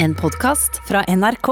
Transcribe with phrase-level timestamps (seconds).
[0.00, 1.48] En podkast fra NRK.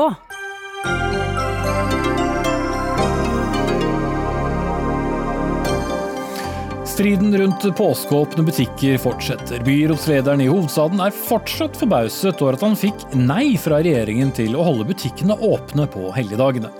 [6.85, 9.64] Striden rundt påskeåpne butikker fortsetter.
[9.64, 14.66] Byrådslederen i hovedstaden er fortsatt forbauset over at han fikk nei fra regjeringen til å
[14.68, 16.70] holde butikkene åpne på helligdagene.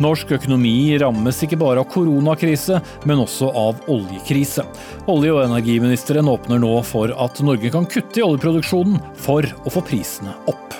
[0.00, 4.62] Norsk økonomi rammes ikke bare av koronakrise, men også av oljekrise.
[5.10, 9.84] Olje- og energiministeren åpner nå for at Norge kan kutte i oljeproduksjonen for å få
[9.90, 10.70] prisene opp.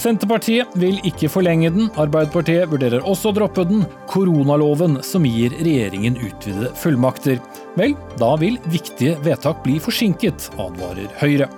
[0.00, 1.90] Senterpartiet vil ikke forlenge den.
[2.00, 3.84] Arbeiderpartiet vurderer også å droppe den.
[4.08, 7.40] Koronaloven som gir regjeringen utvidede fullmakter.
[7.76, 11.50] Vel, da vil viktige vedtak bli forsinket, advarer Høyre.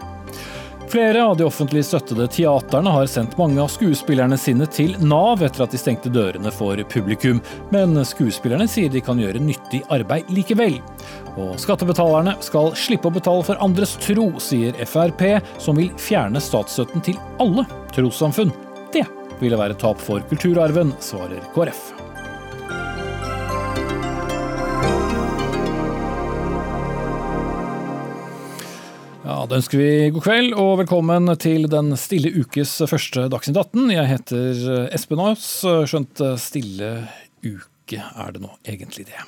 [0.92, 5.64] Flere av de offentlig støttede teaterne har sendt mange av skuespillerne sine til Nav etter
[5.64, 7.40] at de stengte dørene for publikum,
[7.72, 10.76] men skuespillerne sier de kan gjøre nyttig arbeid likevel.
[11.40, 15.24] Og skattebetalerne skal slippe å betale for andres tro, sier Frp,
[15.56, 17.64] som vil fjerne statsstøtten til alle
[17.96, 18.52] trossamfunn.
[18.92, 19.08] Det
[19.40, 22.01] ville være tap for kulturarven, svarer KrF.
[29.32, 33.86] Ja, Da ønsker vi god kveld og velkommen til den stille ukes første Dagsnytt 18.
[33.94, 34.58] Jeg heter
[34.92, 35.46] Espen Aas,
[35.88, 36.90] skjønt stille
[37.40, 39.24] uke er det nå egentlig det.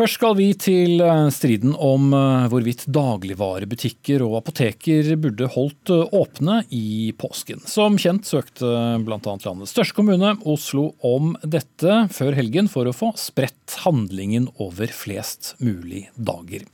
[0.00, 2.08] Først skal vi til striden om
[2.48, 7.60] hvorvidt dagligvarebutikker og apoteker burde holdt åpne i påsken.
[7.68, 8.64] Som kjent søkte
[9.04, 9.20] bl.a.
[9.20, 15.58] landets største kommune, Oslo, om dette før helgen for å få spredt handlingen over flest
[15.60, 16.64] mulig dager.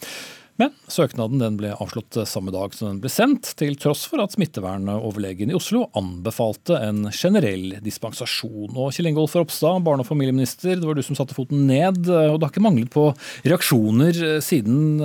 [0.57, 4.33] Men søknaden den ble avslått samme dag som den ble sendt, til tross for at
[4.33, 8.73] smittevernoverlegen i Oslo anbefalte en generell dispensasjon.
[8.73, 12.07] Og Kjell Ingolf Ropstad, barne- og familieminister, det var du som satte foten ned.
[12.09, 13.11] Og det har ikke manglet på
[13.45, 15.03] reaksjoner siden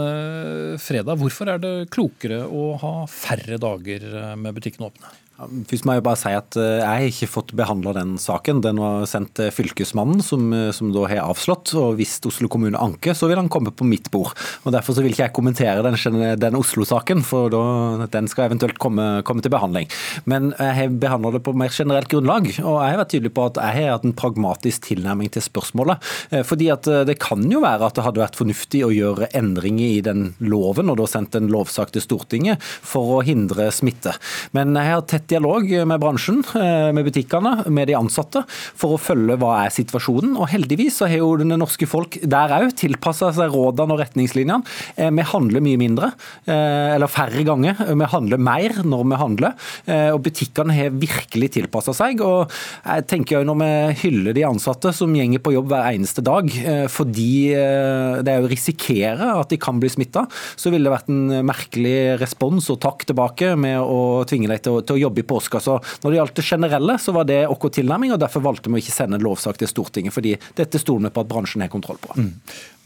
[0.79, 1.19] fredag.
[1.19, 4.07] Hvorfor er det klokere å ha færre dager
[4.39, 5.11] med butikkene åpne?
[5.41, 8.61] Først må Jeg bare si at jeg har ikke fått behandla den saken.
[8.63, 11.73] Den var sendt til Fylkesmannen, som, som da har avslått.
[11.79, 14.35] og Hvis Oslo kommune anker, så vil han komme på mitt bord.
[14.63, 15.97] og Derfor så vil ikke jeg kommentere den,
[16.39, 17.63] den Oslo-saken, for da,
[18.13, 19.89] den skal eventuelt komme, komme, til behandling.
[20.29, 22.51] Men jeg har behandla det på mer generelt grunnlag.
[22.61, 26.11] og Jeg har vært tydelig på at jeg har hatt en pragmatisk tilnærming til spørsmålet.
[26.45, 30.05] Fordi at Det kan jo være at det hadde vært fornuftig å gjøre endringer i
[30.05, 34.13] den loven, og da sendt en lovsak til Stortinget for å hindre smitte.
[34.53, 36.41] Men jeg har tett dialog med bransjen,
[36.95, 40.35] med butikkene, med de ansatte, for å følge hva er situasjonen.
[40.37, 44.61] Og heldigvis så har jo det norske folk der òg tilpassa seg rådene og retningslinjene.
[45.17, 46.11] Vi handler mye mindre,
[46.45, 47.81] eller færre ganger.
[47.89, 49.57] Vi handler mer når vi handler.
[50.13, 52.21] Og butikkene har virkelig tilpassa seg.
[52.25, 52.51] Og
[52.85, 53.71] jeg tenker når vi
[54.03, 56.51] hyller de ansatte som gjenger på jobb hver eneste dag,
[56.91, 57.31] fordi
[58.21, 60.25] det er risikerer at de kan bli smitta,
[60.55, 64.95] så ville det vært en merkelig respons og takk tilbake med å tvinge dem til
[64.95, 65.59] å jobbe i påska.
[65.59, 68.79] Så når det gjaldt det generelle, så var det vår tilnærming, og derfor valgte vi
[68.79, 70.13] å ikke sende en lovsak til Stortinget.
[70.13, 72.15] fordi dette stoler vi på at bransjen har kontroll på.
[72.17, 72.31] Mm.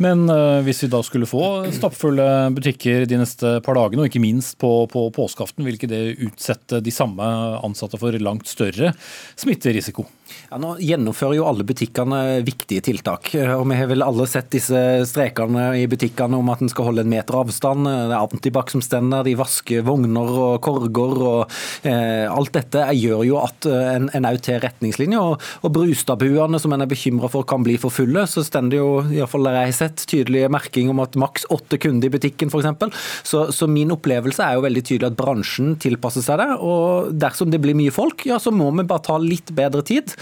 [0.03, 1.43] Men uh, hvis vi da skulle få
[1.75, 6.03] stappfulle butikker de neste par dagene, og ikke minst på, på påskeaften, vil ikke det
[6.25, 7.25] utsette de samme
[7.63, 8.93] ansatte for langt større
[9.39, 10.07] smitterisiko?
[10.49, 13.31] Ja, nå gjennomfører jo alle butikkene viktige tiltak.
[13.35, 17.05] og Vi har vel alle sett disse strekene i butikkene om at en skal holde
[17.05, 17.85] en meter avstand.
[17.85, 21.15] Det er antibac som stender, de vasker vogner og korger.
[21.29, 21.55] og
[21.87, 25.21] eh, Alt dette gjør jo at en òg til retningslinjer.
[25.21, 28.89] Og, og Brustadbuene som en er bekymra for kan bli for fulle, så stender jo
[29.05, 32.15] i hvert fall der jeg har sett tydelige merking om at maks åtte kunder i
[32.15, 33.05] butikken f.eks.
[33.25, 36.49] Så, så min opplevelse er jo veldig tydelig at bransjen tilpasser seg det.
[36.65, 40.14] Og dersom det blir mye folk, ja så må vi bare ta litt bedre tid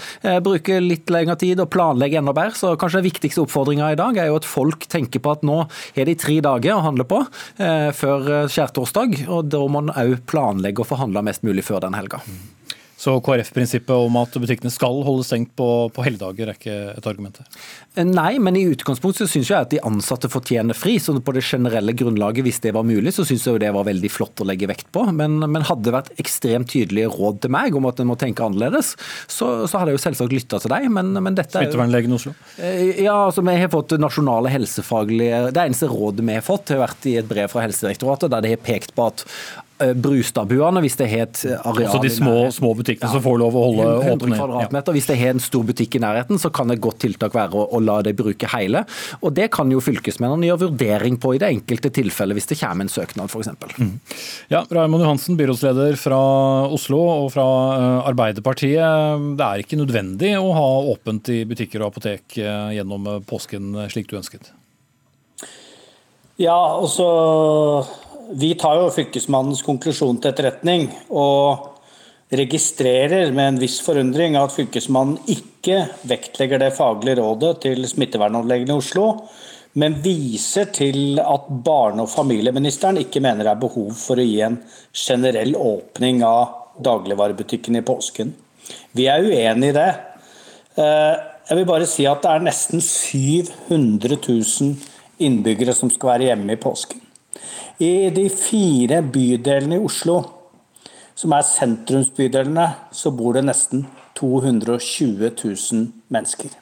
[0.44, 2.56] bruke litt lengre tid og planlegge enda bedre.
[2.58, 5.62] Så kanskje den viktigste oppfordringa i dag er jo at folk tenker på at nå
[5.94, 7.22] er det tre dager å handle på
[7.58, 11.82] eh, før skjærtorsdag, og da må man òg planlegge å få handla mest mulig før
[11.84, 12.22] den helga.
[13.04, 17.40] Så KrF-prinsippet om at butikkene skal holde stengt på, på helligdager er ikke et argument?
[18.00, 20.96] Nei, men i utgangspunktet så syns jeg at de ansatte fortjener fri.
[21.02, 24.10] så På det generelle grunnlaget, hvis det var mulig, så syns jeg det var veldig
[24.12, 25.04] flott å legge vekt på.
[25.12, 28.46] Men, men hadde det vært ekstremt tydelige råd til meg om at en må tenke
[28.46, 28.94] annerledes,
[29.28, 30.88] så, så hadde jeg jo selvsagt lytta til deg.
[30.96, 32.34] Men, men dette er Smittevernlegen i Oslo?
[32.56, 37.10] Ja, altså vi har fått nasjonale helsefaglige Det eneste rådet vi har fått, har vært
[37.10, 39.26] i et brev fra Helsedirektoratet der de har pekt på at
[39.74, 43.56] Brustadbuene, hvis det har et areal Altså de små, små butikkene ja, som får lov
[43.58, 44.36] å holde 100 åpne?
[44.38, 44.92] kvadratmeter.
[44.92, 44.94] Ja.
[44.94, 47.64] Hvis det har en stor butikk i nærheten, så kan et godt tiltak være å,
[47.74, 48.84] å la dem bruke hele.
[49.18, 52.86] Og Det kan jo fylkesmennene gjøre vurdering på i det enkelte tilfellet, hvis det kommer
[52.86, 53.50] en søknad f.eks.
[53.74, 53.92] Mm.
[54.54, 56.20] Ja, Raymond Johansen, byrådsleder fra
[56.70, 57.46] Oslo og fra
[58.06, 59.34] Arbeiderpartiet.
[59.40, 64.20] Det er ikke nødvendig å ha åpent i butikker og apotek gjennom påsken slik du
[64.22, 64.54] ønsket?
[66.38, 67.04] Ja, altså
[68.32, 70.90] vi tar jo Fylkesmannens konklusjon til etterretning.
[71.10, 71.70] og
[72.34, 78.80] registrerer med en viss forundring at Fylkesmannen ikke vektlegger det faglige rådet til smittevernanleggene i
[78.80, 79.06] Oslo,
[79.74, 84.40] men viser til at barne- og familieministeren ikke mener det er behov for å gi
[84.46, 84.60] en
[84.92, 88.32] generell åpning av dagligvarebutikken i påsken.
[88.94, 89.90] Vi er uenig i det.
[90.78, 91.14] Eh,
[91.48, 94.76] jeg vil bare si at det er nesten 700 000
[95.18, 97.03] innbyggere som skal være hjemme i påsken.
[97.82, 100.20] I de fire bydelene i Oslo,
[101.14, 103.86] som er sentrumsbydelene, så bor det nesten
[104.18, 106.52] 220 000 mennesker.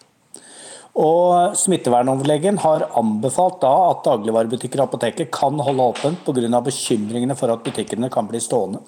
[0.93, 6.61] Og Smittevernoverlegen har anbefalt da at dagligvarebutikker og apoteket kan holde åpent pga.
[6.61, 8.81] bekymringene for at butikkene kan bli stående.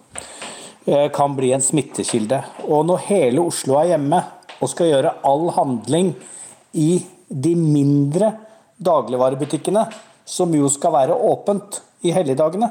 [0.84, 2.42] Eh, kan bli en smittekilde.
[2.68, 4.20] Og når hele Oslo er hjemme
[4.60, 6.14] og skal gjøre all handling
[6.74, 8.34] i de mindre
[8.84, 9.86] dagligvarebutikkene,
[10.24, 12.70] som jo skal være åpent i helligdagene,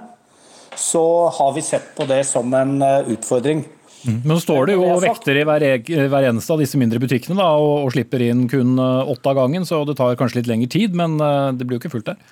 [0.78, 3.64] så har vi sett på det som en eh, utfordring.
[4.04, 4.20] Mm.
[4.26, 5.66] Men så står det jo vekter i hver,
[6.12, 9.44] hver, eneste av disse mindre butikkene da, og, og, slipper inn kun eh, åtte av
[9.44, 11.18] gangen, så det tar kanskje litt lengre tid, men
[11.58, 12.24] det blir jo ikke fullt der.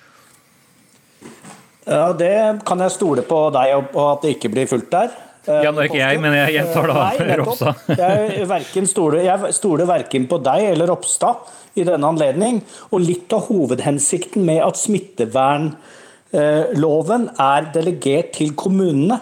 [1.82, 5.14] Ja, Det kan jeg stole på deg og at det ikke blir fullt der.
[5.46, 7.74] Ja, nå er ikke jeg, men jeg gjentar da Nei, Ropstad.
[7.98, 8.46] jeg,
[8.90, 11.36] stoler, jeg stoler verken på deg eller Ropstad
[11.74, 12.54] i denne anledning.
[12.92, 19.18] Og litt av hovedhensikten med at smittevernloven er delegert til kommunene,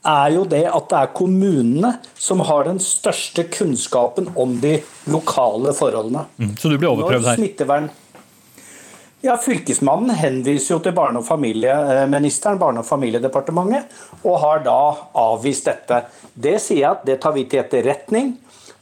[0.00, 4.80] er jo det at det er kommunene som har den største kunnskapen om de
[5.12, 6.24] lokale forholdene.
[6.40, 7.36] Mm, så du blir overprøvd her?
[9.20, 13.84] Ja, Fylkesmannen henviser jo til barne- og familieministeren, Barne- og familiedepartementet,
[14.24, 16.06] og har da avvist dette.
[16.32, 18.38] Det sier jeg at det tar vi til etterretning,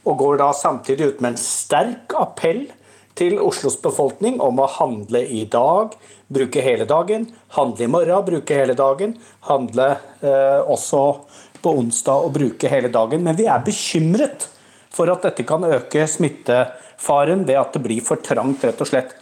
[0.07, 2.69] og går da samtidig ut med en sterk appell
[3.19, 5.91] til Oslos befolkning om å handle i dag,
[6.31, 7.27] bruke hele dagen.
[7.59, 9.17] Handle i morgen, bruke hele dagen.
[9.41, 9.89] Handle
[10.23, 11.03] eh, også
[11.59, 13.25] på onsdag og bruke hele dagen.
[13.27, 14.47] Men vi er bekymret
[14.89, 19.18] for at dette kan øke smittefaren ved at det blir for trangt, rett og slett.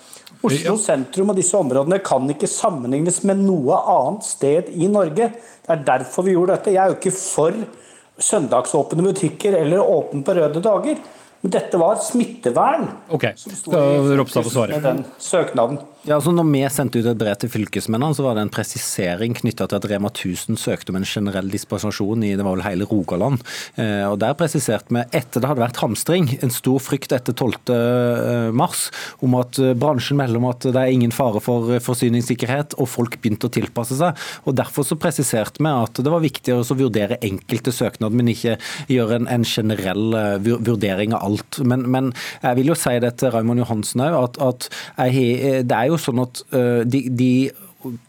[0.47, 5.29] Oslo sentrum og disse områdene kan ikke sammenlignes med noe annet sted i Norge.
[5.35, 6.73] Det er derfor vi gjorde dette.
[6.75, 7.57] Jeg er jo ikke for
[8.17, 11.01] søndagsåpne butikker eller åpne på røde dager.
[11.41, 12.87] Men dette var smittevern.
[13.13, 14.81] Ok, skal Ropstad få svare.
[14.81, 15.79] Den søknaden.
[16.07, 19.33] Ja, altså når vi sendte ut et brev til fylkesmennene, så var det en presisering
[19.35, 22.87] knytta til at Rema 1000 søkte om en generell dispensasjon i det var vel hele
[22.87, 23.41] Rogaland.
[23.75, 27.57] Eh, og Der presiserte vi, etter det hadde vært hamstring, en stor frykt etter 12.
[27.75, 28.85] Eh, mars,
[29.19, 33.19] om at eh, bransjen melder om at det er ingen fare for forsyningssikkerhet, og folk
[33.19, 34.15] begynte å tilpasse seg.
[34.47, 38.55] og Derfor så presiserte vi at det var viktig å vurdere enkelte søknader, men ikke
[38.87, 41.61] gjøre en, en generell vurdering av alt.
[41.67, 44.69] Men, men, jeg vil jo si det til Raymond Johansen òg, at, at
[45.07, 47.31] jeg, det er jo sånn at uh, de, de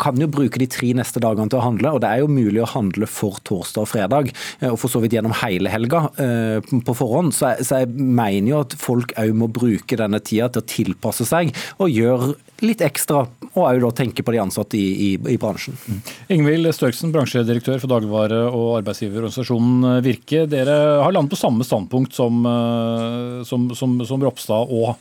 [0.00, 2.62] kan jo bruke de tre neste dagene til å handle, og det er jo mulig
[2.64, 6.58] å handle for torsdag og fredag, eh, og for så vidt gjennom hele helga eh,
[6.86, 7.34] på forhånd.
[7.36, 10.70] Så jeg, så jeg mener jo at folk òg må bruke denne tida til å
[10.72, 12.32] tilpasse seg og gjøre
[12.64, 15.76] litt ekstra, og òg tenke på de ansatte i, i, i bransjen.
[15.86, 15.98] Mm.
[16.36, 20.44] Ingvild Størksen, bransjedirektør for dagligvare- og arbeidsgiverorganisasjonen Virke.
[20.50, 24.96] Dere har landet på samme standpunkt som, eh, som, som, som Ropstad og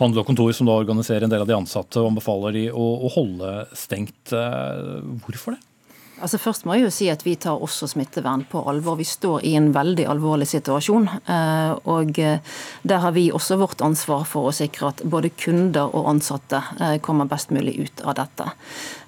[0.00, 2.88] Handel og Kontor, som da organiserer en del av de ansatte og anbefaler de å,
[3.08, 4.32] å holde stengt.
[4.32, 5.62] Eh, hvorfor det?
[6.22, 8.94] Altså Først må jeg jo si at vi tar også smittevern på alvor.
[9.00, 11.08] Vi står i en veldig alvorlig situasjon.
[11.26, 12.38] Eh, og eh,
[12.86, 16.96] der har vi også vårt ansvar for å sikre at både kunder og ansatte eh,
[17.02, 18.52] kommer best mulig ut av dette.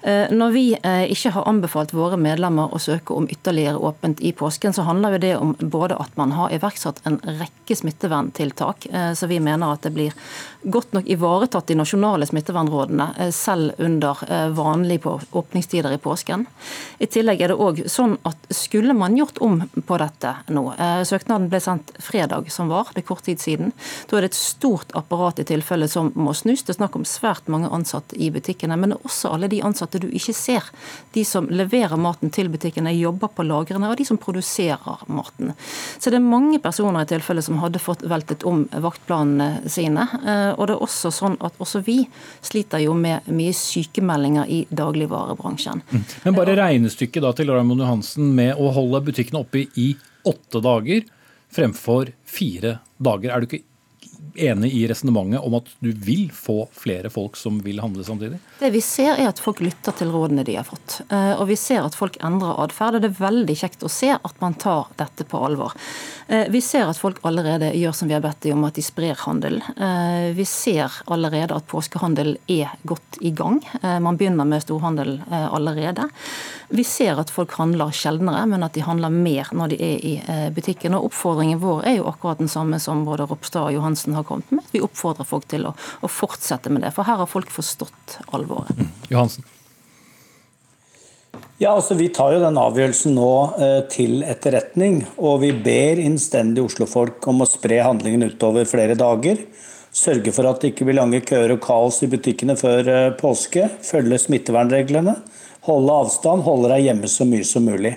[0.05, 0.63] Når vi
[1.09, 5.31] ikke har anbefalt våre medlemmer å søke om ytterligere åpent i påsken, så handler det
[5.37, 8.85] om både at man har iverksatt en rekke smitteverntiltak,
[9.17, 10.13] så vi mener at det blir
[10.61, 14.21] godt nok ivaretatt de nasjonale smittevernrådene, selv under
[14.53, 16.45] vanlige åpningstider i påsken.
[17.01, 21.01] I tillegg er det òg sånn at skulle man gjort om på dette nå eh,
[21.07, 23.73] Søknaden ble sendt fredag som var, det er kort tid siden.
[24.09, 26.63] Da er det et stort apparat i tilfelle som må snus.
[26.65, 30.07] Det er snakk om svært mange ansatte i butikkene, men også alle de ansatte du
[30.09, 30.69] ikke ser.
[31.13, 35.53] De som leverer maten til butikkene, jobber på lagrene, og de som produserer maten.
[35.99, 40.07] Så det er mange personer i tilfelle som hadde fått veltet om vaktplanene sine.
[40.23, 42.01] Eh, og det er også sånn at også vi
[42.45, 45.83] sliter jo med mye sykemeldinger i dagligvarebransjen.
[45.91, 46.05] Mm.
[46.25, 50.61] Men bare regnes regnestykket da til Raymond Johansen med å holde butikkene oppe i åtte
[50.61, 51.03] dager
[51.53, 53.31] fremfor fire dager.
[53.31, 53.63] Er du ikke
[54.35, 58.39] enig i resonnementet om at du vil få flere folk som vil handle samtidig?
[58.59, 60.99] Det vi ser er at folk lytter til rådene de har fått.
[61.09, 62.97] Eh, og vi ser at folk endrer atferd.
[62.97, 65.75] Og det er veldig kjekt å se at man tar dette på alvor.
[66.27, 68.85] Eh, vi ser at folk allerede gjør som vi har bedt dem om, at de
[68.85, 69.61] sprer handel.
[69.75, 73.61] Eh, vi ser allerede at påskehandel er godt i gang.
[73.81, 76.07] Man begynner med storhandel allerede.
[76.75, 80.13] Vi ser at folk handler sjeldnere, men at de handler mer når de er i
[80.55, 80.95] butikken.
[80.97, 84.51] Og Oppfordringen vår er jo akkurat den samme som både Ropstad og Johansen har kommet
[84.55, 84.65] med.
[84.73, 88.75] Vi oppfordrer folk til å, å fortsette med det, for her har folk forstått alvoret.
[88.77, 88.89] Mm.
[89.13, 89.51] Johansen.
[91.57, 93.31] Ja, altså Vi tar jo den avgjørelsen nå
[93.63, 94.99] eh, til etterretning.
[95.15, 99.39] Og vi ber innstendig Oslo-folk om å spre handlingen utover flere dager.
[99.95, 103.69] Sørge for at det ikke blir lange køer og kaos i butikkene før eh, påske.
[103.87, 105.15] Følge smittevernreglene.
[105.65, 107.95] Holde avstand, holde deg hjemme så mye som mulig.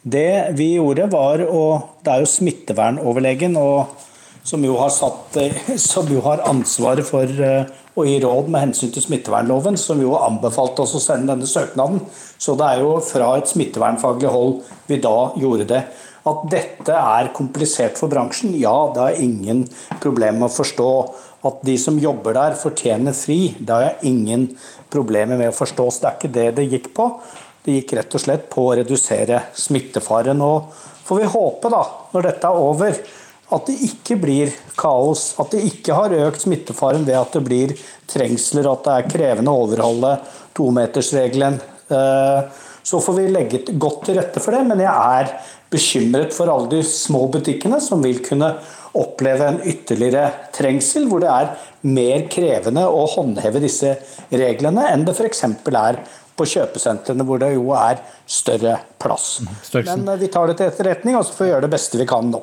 [0.00, 1.64] Det vi gjorde var å
[2.00, 3.90] Det er jo smittevernoverlegen og,
[4.46, 8.92] som, jo satt, eh, som jo har ansvaret for eh, å gi råd med hensyn
[8.94, 12.00] til smittevernloven, som jo anbefalte oss å sende denne søknaden.
[12.40, 15.82] Så det er jo fra et smittevernfaglig hold vi da gjorde det.
[16.30, 19.64] At dette er komplisert for bransjen, ja, det er ingen
[20.02, 20.90] problem å forstå.
[21.48, 24.48] At de som jobber der fortjener fri, det har jeg ingen
[24.92, 25.86] problemer med å forstå.
[25.88, 27.08] Så det er ikke det det gikk på.
[27.64, 30.44] Det gikk rett og slett på å redusere smittefaren.
[30.44, 30.68] Og
[31.08, 31.80] får vi håpe, da,
[32.12, 33.00] når dette er over,
[33.50, 37.74] at det ikke blir kaos, at det ikke har økt smittefaren ved at det blir
[38.10, 40.16] trengsler, at det er krevende å overholde
[40.56, 41.58] tometersregelen.
[41.90, 45.32] Eh, så får vi legge godt til rette for det, men jeg er
[45.70, 48.54] bekymret for alle de små butikkene som vil kunne
[48.98, 51.52] oppleve en ytterligere trengsel, hvor det er
[51.86, 53.94] mer krevende å håndheve disse
[54.30, 55.44] reglene enn det f.eks.
[55.46, 56.00] er
[56.40, 59.40] på kjøpesentrene, hvor det jo er større plass.
[59.74, 62.08] Men eh, vi tar det til etterretning, og så får vi gjøre det beste vi
[62.08, 62.42] kan nå.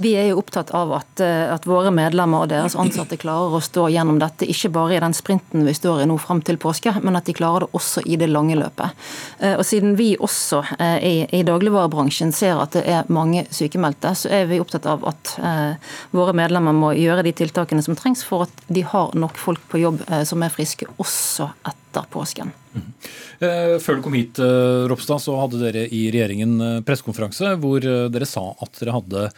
[0.00, 3.60] Vi er jo opptatt av at, eh, at, våre medlemmer og deres ansatte klarer å
[3.60, 6.94] stå gjennom dette, ikke bare i den sprinten vi står i nå fram til påske,
[7.04, 8.96] men at de klarer det også i det lange løpet.
[9.44, 14.14] Eh, og Siden vi også eh, i, i dagligvarebransjen ser at det er mange sykemeldte,
[14.16, 15.34] så er vi opptatt av at
[16.16, 19.82] våre medlemmer må gjøre de tiltakene som trengs for at de har nok folk på
[19.82, 22.52] jobb som er friske også etter påsken.
[22.74, 22.90] Mm.
[23.82, 24.40] Før du kom hit,
[24.90, 29.30] Ropstad, så hadde dere i regjeringen pressekonferanse hvor dere sa at dere hadde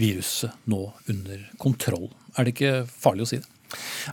[0.00, 2.08] viruset nå under kontroll.
[2.34, 3.50] Er det ikke farlig å si det?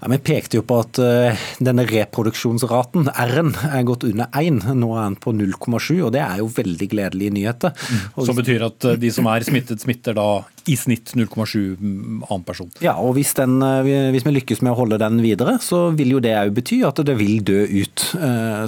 [0.01, 4.63] Ja, Vi pekte jo på at uh, denne reproduksjonsraten, R-en, er gått under 1.
[4.77, 7.75] Nå er den på 0,7, og det er jo veldig gledelige nyheter.
[7.75, 8.25] Mm.
[8.29, 10.29] Som betyr at uh, de som er smittet, smitter da
[10.69, 12.69] i snitt 0,7 annen person.
[12.83, 13.81] Ja, og hvis, den, uh,
[14.13, 17.01] hvis, vi lykkes med å holde den videre, så vil jo det òg bety at
[17.05, 18.03] det vil dø ut.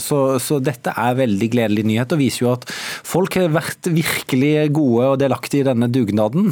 [0.03, 4.69] Så, så dette er veldig gledelig nyhet og viser jo at folk har vært virkelig
[4.75, 6.49] gode og delaktige i denne dugnaden.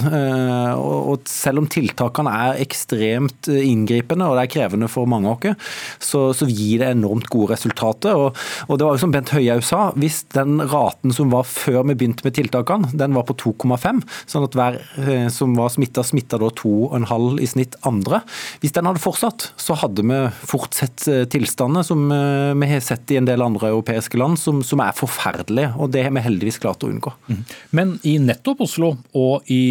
[0.77, 5.71] Og selv om tiltakene er ekstremt inngripende, og det er krevende for mange av oss,
[6.01, 8.17] så, så, gir det enormt gode resultater.
[8.17, 11.86] Og, og det var jo som Bent Høihaug sa, hvis den raten som var før
[11.89, 16.04] vi begynte med tiltakene, den var på 2,5, sånn at hver eh, som var smitta,
[16.06, 18.22] smitta da 2,5 i snitt andre.
[18.62, 20.20] Hvis den hadde fortsatt, så hadde vi
[20.52, 24.62] fortsatt eh, tilstander som eh, vi har sett i en del andre europeiske land, som,
[24.66, 25.74] som er forferdelige.
[25.82, 27.14] Og det har vi heldigvis klart å unngå.
[27.32, 27.42] Mm.
[27.78, 29.62] Men i nettopp Oslo og i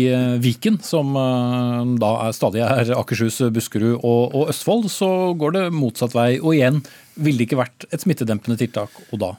[0.41, 1.13] Viken, som
[2.01, 6.33] da er, stadig er Akershus, Buskerud og, og Østfold så går det motsatt vei.
[6.41, 6.83] Og igjen
[7.21, 9.35] ville det ikke vært et smittedempende tiltak og da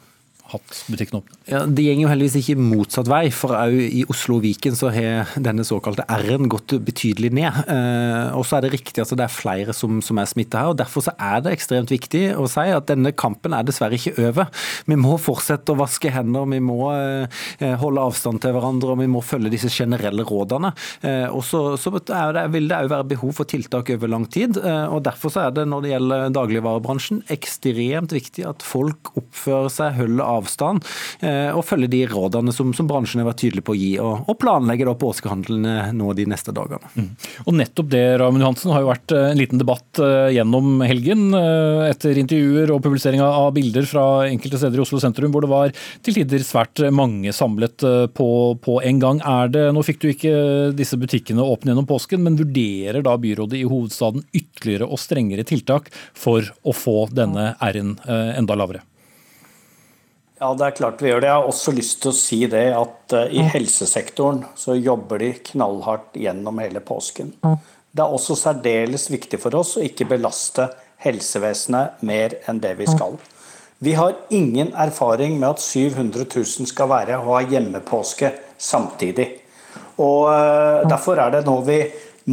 [0.51, 1.37] hatt butikken åpen?
[1.49, 4.91] Ja, Det går jo heldigvis ikke motsatt vei, for òg i Oslo og Viken så
[4.93, 7.61] har denne såkalte R-en gått betydelig ned.
[7.71, 10.73] Eh, og så er det riktig at det er flere som, som er smitta her.
[10.73, 14.15] og Derfor så er det ekstremt viktig å si at denne kampen er dessverre ikke
[14.29, 14.51] over.
[14.87, 19.09] Vi må fortsette å vaske hender, vi må eh, holde avstand til hverandre og vi
[19.11, 20.73] må følge disse generelle rådene.
[21.05, 24.59] Eh, og så, så det, vil det òg være behov for tiltak over lang tid.
[24.59, 29.71] Eh, og Derfor så er det når det gjelder dagligvarebransjen ekstremt viktig at folk oppfører
[29.73, 30.85] seg, holder av avstand
[31.21, 34.25] eh, og følge de rådene som, som, bransjen har vært tydelig på å gi, og,
[34.29, 36.91] og planlegge da påskehandelen nå de neste dagene.
[36.95, 37.09] Mm.
[37.45, 41.29] Og Nettopp det Raymond Johansen, har jo vært eh, en liten debatt eh, gjennom helgen
[41.31, 45.73] etter intervjuer og publisering av bilder fra enkelte steder i Oslo sentrum hvor det var
[46.03, 47.83] til tider svært mange samlet
[48.15, 48.29] på,
[48.63, 49.21] på en gang.
[49.27, 50.33] Er det, Nå fikk du ikke
[50.75, 55.91] disse butikkene åpne gjennom påsken, men vurderer da byrådet i hovedstaden ytterligere og strengere tiltak
[56.17, 58.85] for å få denne R-en enda lavere?
[60.41, 61.27] Ja, det er klart vi gjør det.
[61.29, 65.35] Jeg har også lyst til å si det at uh, i helsesektoren så jobber de
[65.51, 67.35] knallhardt gjennom hele påsken.
[67.91, 70.65] Det er også særdeles viktig for oss å ikke belaste
[71.05, 73.19] helsevesenet mer enn det vi skal.
[73.85, 79.29] Vi har ingen erfaring med at 700 000 skal være og ha hjemmepåske samtidig.
[80.01, 81.83] Og uh, Derfor er det nå vi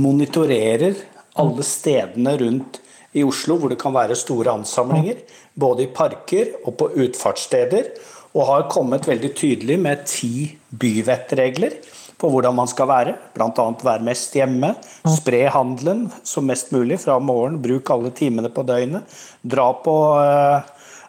[0.00, 0.96] monitorerer
[1.36, 2.80] alle stedene rundt
[3.12, 5.20] i Oslo hvor det kan være store ansamlinger
[5.58, 7.90] både i parker og på utfartssteder,
[8.36, 11.78] og har kommet veldig tydelig med ti byvettregler
[12.18, 13.14] på hvordan man skal være.
[13.34, 13.66] Bl.a.
[13.82, 14.74] være mest hjemme.
[15.08, 17.60] Spre handelen som mest mulig fra morgen.
[17.62, 19.18] Bruk alle timene på døgnet.
[19.42, 20.68] Dra på eh,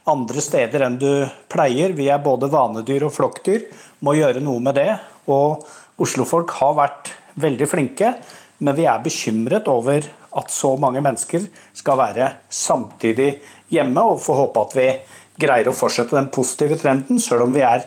[0.10, 1.12] andre steder enn du
[1.52, 1.96] pleier.
[1.98, 3.68] Vi er både vanedyr og flokkdyr.
[4.06, 4.92] Må gjøre noe med det.
[5.30, 5.66] Og
[6.00, 8.14] Oslofolk har vært veldig flinke,
[8.64, 10.06] men vi er bekymret over
[10.40, 13.34] at så mange mennesker skal være samtidig
[13.74, 14.88] hjemme, og får håpe at vi
[15.40, 17.86] greier å fortsette den positive trenden, selv om vi er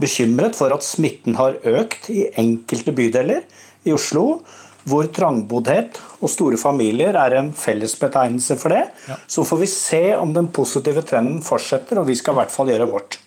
[0.00, 3.44] bekymret for at smitten har økt i enkelte bydeler
[3.86, 4.42] i Oslo,
[4.84, 8.82] hvor trangboddhet og store familier er en fellesbetegnelse for det.
[9.08, 9.16] Ja.
[9.26, 12.72] Så får vi se om den positive trenden fortsetter, og vi skal i hvert fall
[12.72, 13.18] gjøre vårt.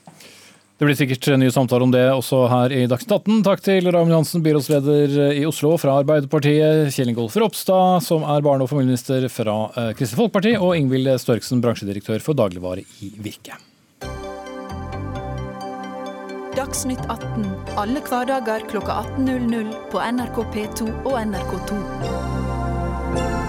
[0.78, 3.40] Det blir sikkert nye samtaler om det også her i Dagsnytt 18.
[3.48, 8.68] Takk til Raymond Johansen, byrådsleder i Oslo fra Arbeiderpartiet, Kjell Ingolf Ropstad, som er barne-
[8.68, 13.58] og familieminister fra eh, Kristelig Folkeparti, og Ingvild Størksen, bransjedirektør for dagligvare i Virke.
[16.58, 23.47] Dagsnytt 18 alle hverdager kl 18.00 på NRK P2 og NRK2.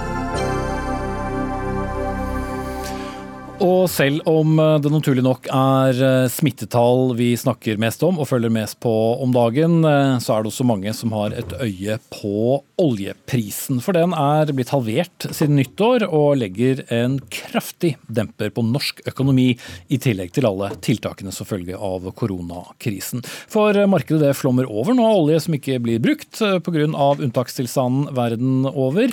[3.59, 8.29] Og selv om eh, det naturlig nok er eh, smittetall vi snakker mest om og
[8.31, 11.97] følger mest på om dagen, eh, så er det også mange som har et øye
[12.15, 13.81] på oljeprisen.
[13.83, 19.51] For den er blitt halvert siden nyttår og legger en kraftig demper på norsk økonomi,
[19.91, 23.27] i tillegg til alle tiltakene som følge av koronakrisen.
[23.51, 26.87] For markedet det flommer over nå av olje som ikke blir brukt pga.
[26.87, 29.11] unntakstilstanden verden over.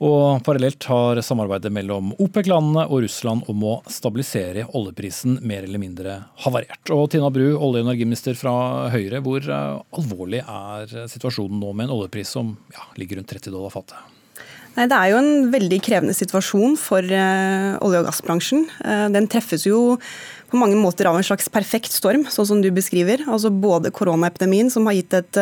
[0.00, 6.14] Og parallelt har samarbeidet mellom OPEC-landene og Russland om å stabilisere oljeprisen mer eller mindre
[6.40, 6.80] havarert.
[6.94, 8.54] Og Tina Bru, olje- og energiminister fra
[8.94, 13.52] Høyre, hvor eh, alvorlig er situasjonen nå med en oljepris som ja, ligger rundt 30
[13.52, 14.00] dollar fatet?
[14.70, 18.68] Nei, Det er jo en veldig krevende situasjon for uh, olje- og gassbransjen.
[18.80, 19.98] Uh, den treffes jo
[20.50, 23.20] på mange måter av en slags perfekt storm, sånn som du beskriver.
[23.26, 25.40] Altså Både koronaepidemien, som har gitt et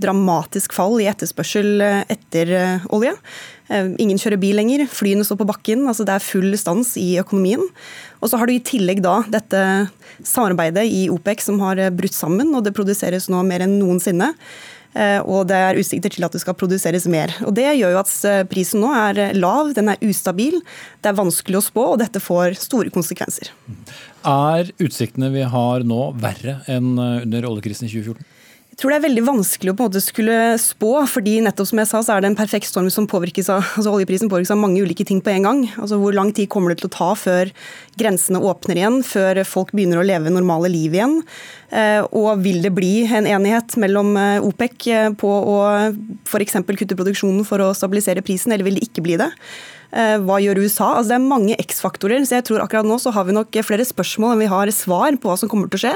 [0.00, 1.82] dramatisk fall i etterspørsel
[2.12, 2.54] etter
[2.92, 5.86] olje, Eh, ingen kjører bil lenger, flyene står på bakken.
[5.90, 7.64] altså Det er full stans i økonomien.
[8.22, 9.60] Og så har du i tillegg da dette
[10.22, 14.32] samarbeidet i OPEC som har eh, brutt sammen, og det produseres nå mer enn noensinne.
[14.96, 17.34] Eh, og det er utsikter til at det skal produseres mer.
[17.44, 18.14] Og Det gjør jo at
[18.52, 20.60] prisen nå er lav, den er ustabil,
[21.02, 23.50] det er vanskelig å spå, og dette får store konsekvenser.
[24.26, 28.35] Er utsiktene vi har nå verre enn under oljekrisen i 2014?
[28.76, 31.78] Jeg tror det er veldig vanskelig å på en måte skulle spå, fordi nettopp som
[31.80, 34.58] jeg sa, så er det en perfekt storm som påvirkes av altså oljeprisen påvirkes av
[34.60, 35.62] mange ulike ting på en gang.
[35.80, 37.48] Altså Hvor lang tid kommer det til å ta før
[37.96, 41.22] grensene åpner igjen, før folk begynner å leve normale liv igjen?
[41.72, 45.56] Eh, og vil det bli en enighet mellom eh, OPEC eh, på å
[46.28, 46.60] f.eks.
[46.68, 49.30] kutte produksjonen for å stabilisere prisen, eller vil det ikke bli det?
[49.96, 50.90] Eh, hva gjør USA?
[50.98, 52.20] Altså, det er mange X-faktorer.
[52.28, 55.16] så jeg tror akkurat nå så har vi nok flere spørsmål enn vi har svar
[55.16, 55.94] på hva som kommer til å skje.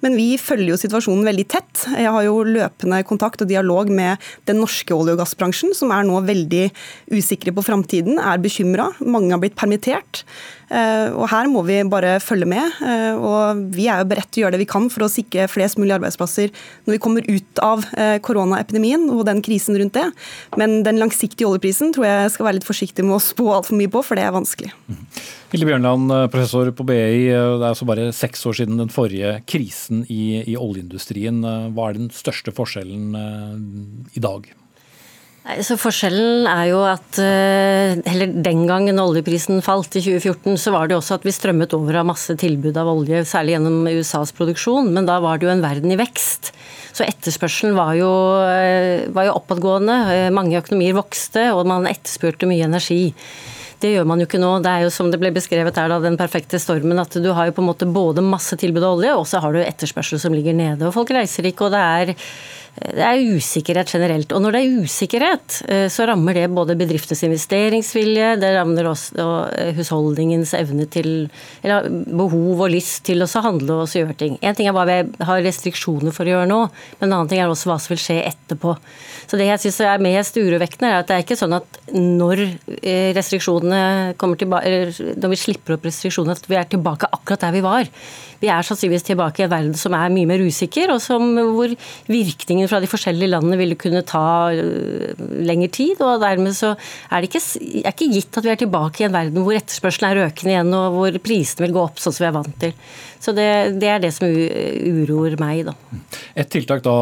[0.00, 1.84] Men vi følger jo situasjonen veldig tett.
[1.92, 4.16] Jeg har jo løpende kontakt og dialog med
[4.48, 6.70] den norske olje- og gassbransjen, som er nå veldig
[7.12, 8.92] usikre på framtiden, er bekymra.
[9.04, 10.24] Mange har blitt permittert.
[10.72, 12.78] Eh, og Her må vi bare følge med.
[12.84, 15.48] Eh, og Vi er jo beredt til å gjøre det vi kan for å sikre
[15.50, 16.52] flest mulig arbeidsplasser
[16.86, 20.06] når vi kommer ut av eh, koronaepidemien og den krisen rundt det.
[20.60, 23.92] Men den langsiktige oljeprisen tror jeg skal være litt forsiktig med å spå altfor mye
[23.92, 24.72] på, for det er vanskelig.
[25.52, 26.98] Hilde Bjørnland, professor på BI.
[27.30, 31.44] Det er altså bare seks år siden den forrige krisen i, i oljeindustrien.
[31.76, 33.14] Hva er den største forskjellen
[34.14, 34.50] i dag?
[35.44, 40.88] Så Forskjellen er jo at heller eh, den gangen oljeprisen falt i 2014, så var
[40.88, 44.88] det også at vi strømmet over av masse tilbud av olje, særlig gjennom USAs produksjon.
[44.96, 46.54] Men da var det jo en verden i vekst.
[46.96, 48.08] Så etterspørselen var jo,
[48.48, 49.98] eh, var jo oppadgående.
[50.14, 53.12] Eh, mange økonomier vokste, og man etterspurte mye energi.
[53.84, 54.62] Det gjør man jo ikke nå.
[54.64, 56.96] Det er jo som det ble beskrevet her, da, den perfekte stormen.
[57.02, 59.52] At du har jo på en måte både masse tilbud av olje, og så har
[59.52, 60.88] du etterspørsel som ligger nede.
[60.88, 62.16] Og folk reiser ikke, og det er
[62.74, 64.32] det er usikkerhet generelt.
[64.34, 69.26] Og når det er usikkerhet, eh, så rammer det både bedriftenes investeringsvilje, det rammer også
[69.54, 71.28] eh, husholdningens evne til
[71.62, 74.36] Eller behov og lyst til å handle og gjøre ting.
[74.42, 76.60] Én ting er hva vi har restriksjoner for å gjøre nå,
[76.98, 78.74] men en annen ting er også hva som vil skje etterpå.
[79.30, 82.44] Så det jeg syns er mest urovekkende, er at det er ikke sånn at når
[82.82, 87.54] eh, restriksjonene kommer tilbake, når vi slipper opp restriksjonene, at vi er tilbake akkurat der
[87.54, 87.88] vi var.
[88.44, 91.24] Vi er sannsynligvis tilbake i en verden som er mye mer usikker, og som,
[91.56, 91.72] hvor
[92.10, 95.14] virkningen fra de forskjellige landene ville kunne ta øh,
[95.48, 96.02] lengre tid.
[96.04, 96.74] og Dermed så
[97.08, 97.42] er det ikke,
[97.80, 100.76] er ikke gitt at vi er tilbake i en verden hvor etterspørselen er økende igjen,
[100.76, 102.76] og hvor prisene vil gå opp sånn som vi er vant til.
[103.24, 103.48] Så det,
[103.80, 105.72] det, er det som uroer meg, da.
[106.36, 106.94] Et tiltak da,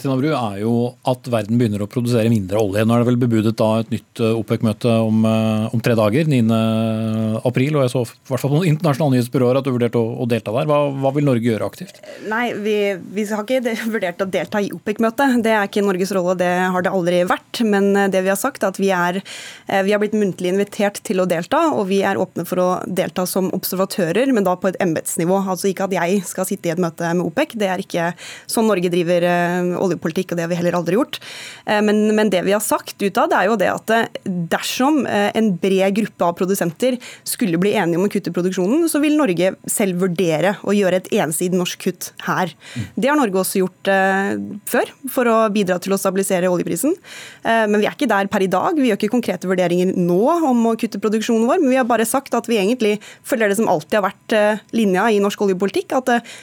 [0.00, 0.72] Tina Bru, er jo
[1.06, 2.82] at verden begynner å produsere mindre olje.
[2.82, 6.40] Nå er det vel bebudet da et nytt øh, OPEC-møte om, om, tre dager, 9.
[7.46, 7.78] april.
[7.78, 10.54] Og jeg så i hvert fall på internasjonale nyhetsbyråer at du vurderte å, å delta
[10.56, 10.66] der.
[10.70, 12.00] Hva, hva vil Norge gjøre aktivt?
[12.28, 12.76] Nei, vi,
[13.14, 15.38] vi har ikke vurdert å delta i OPEC-møtet.
[15.46, 17.62] Det er ikke Norges rolle, det har det aldri vært.
[17.68, 19.20] Men eh, det vi har sagt er at vi er,
[19.68, 22.68] eh, vi er blitt muntlig invitert til å delta, og vi er åpne for å
[22.86, 25.40] delta som observatører, men da på et embetsnivå.
[25.46, 28.10] Altså ikke at jeg skal sitte i et møte med OPEC, det er ikke
[28.50, 29.24] sånn Norge driver
[29.78, 31.18] oljepolitikk, og det har vi heller aldri gjort.
[31.64, 33.92] Men, men det vi har sagt utad, er jo det at
[34.52, 39.16] dersom en bred gruppe av produsenter skulle bli enige om å kutte produksjonen, så vil
[39.18, 42.52] Norge selv vurdere å gjøre et ensidig norsk kutt her.
[42.96, 44.34] Det har Norge også gjort eh,
[44.68, 46.94] før, for å bidra til å stabilisere oljeprisen.
[47.42, 48.78] Eh, men vi er ikke der per i dag.
[48.78, 52.08] Vi gjør ikke konkrete vurderinger nå om å kutte produksjonen vår, men vi har bare
[52.08, 55.57] sagt at vi egentlig følger det som alltid har vært eh, linja i norsk oljepolitikk.
[55.98, 56.38] At eh,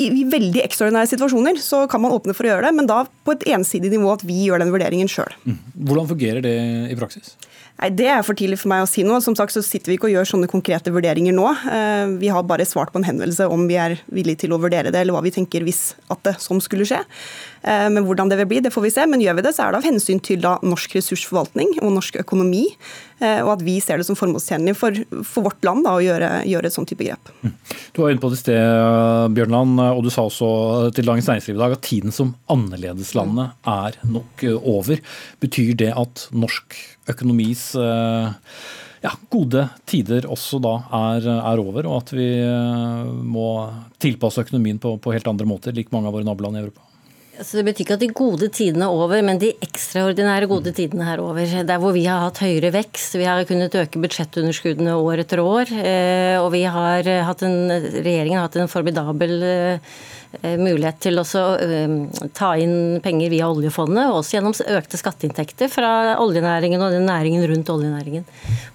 [0.00, 3.36] i veldig ekstraordinære situasjoner så kan man åpne for å gjøre det, men da på
[3.36, 5.30] et ensidig nivå at vi gjør den vurderingen sjøl.
[5.44, 5.58] Mm.
[5.86, 6.56] Hvordan fungerer det
[6.90, 7.36] i praksis?
[7.80, 9.20] Nei, Det er for tidlig for meg å si noe.
[9.24, 11.46] Som sagt så sitter vi ikke og gjør sånne konkrete vurderinger nå.
[11.70, 14.92] Eh, vi har bare svart på en henvendelse om vi er villige til å vurdere
[14.92, 17.00] det, eller hva vi tenker hvis at det sånn skulle skje.
[17.62, 19.06] Eh, men hvordan det vil bli, det får vi se.
[19.10, 22.20] Men gjør vi det, så er det av hensyn til da norsk ressursforvaltning og norsk
[22.22, 22.66] økonomi.
[23.20, 26.30] Eh, og at vi ser det som formålstjenlig for, for, vårt land da, å gjøre,
[26.48, 27.32] gjøre et sånt type grep.
[27.44, 27.54] Mm.
[27.92, 30.50] Du var inne på det i sted, Bjørnland, og du sa også
[30.96, 35.02] til Dagens Næringsliv i dag at tiden som annerledeslandet er nok over.
[35.42, 36.78] Betyr det at norsk
[37.10, 38.30] økonomis eh,
[39.00, 43.48] ja, gode tider også da er, er, over, og at vi eh, må
[44.02, 46.89] tilpasse økonomien på, på helt andre måter, lik mange av våre naboland i Europa?
[47.40, 51.06] Altså, det betyr ikke at de gode tidene er over, men de ekstraordinære gode tidene
[51.08, 51.40] er over.
[51.64, 55.72] Der hvor vi har hatt høyere vekst, vi har kunnet øke budsjettunderskuddene år etter år,
[55.80, 59.78] eh, og vi har hatt en, regjeringen har hatt en formidabel Eh,
[60.38, 61.24] mulighet til å
[61.58, 61.94] eh,
[62.36, 65.90] ta inn penger via oljefondet, og også gjennom økte skatteinntekter fra
[66.22, 68.26] oljenæringen og den næringen rundt oljenæringen.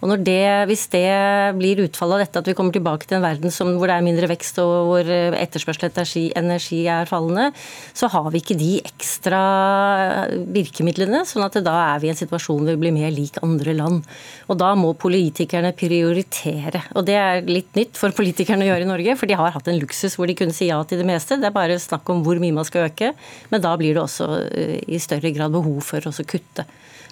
[0.04, 1.08] Og det, Hvis det
[1.56, 4.06] blir utfallet av dette, at vi kommer tilbake til en verden som, hvor det er
[4.06, 7.48] mindre vekst og hvor eh, etterspørsel etter energi, energi er fallende,
[7.96, 9.42] så har vi ikke de ekstra
[10.52, 11.24] virkemidlene.
[11.26, 14.04] sånn at da er vi i en situasjon hvor vi blir mer lik andre land.
[14.52, 16.84] Og da må politikerne prioritere.
[16.96, 19.72] Og det er litt nytt for politikerne å gjøre i Norge, for de har hatt
[19.72, 21.40] en luksus hvor de kunne si ja til det meste.
[21.46, 23.12] Det er bare snakk om hvor mye man skal øke,
[23.52, 26.66] men da blir det også eh, i større grad behov for å kutte.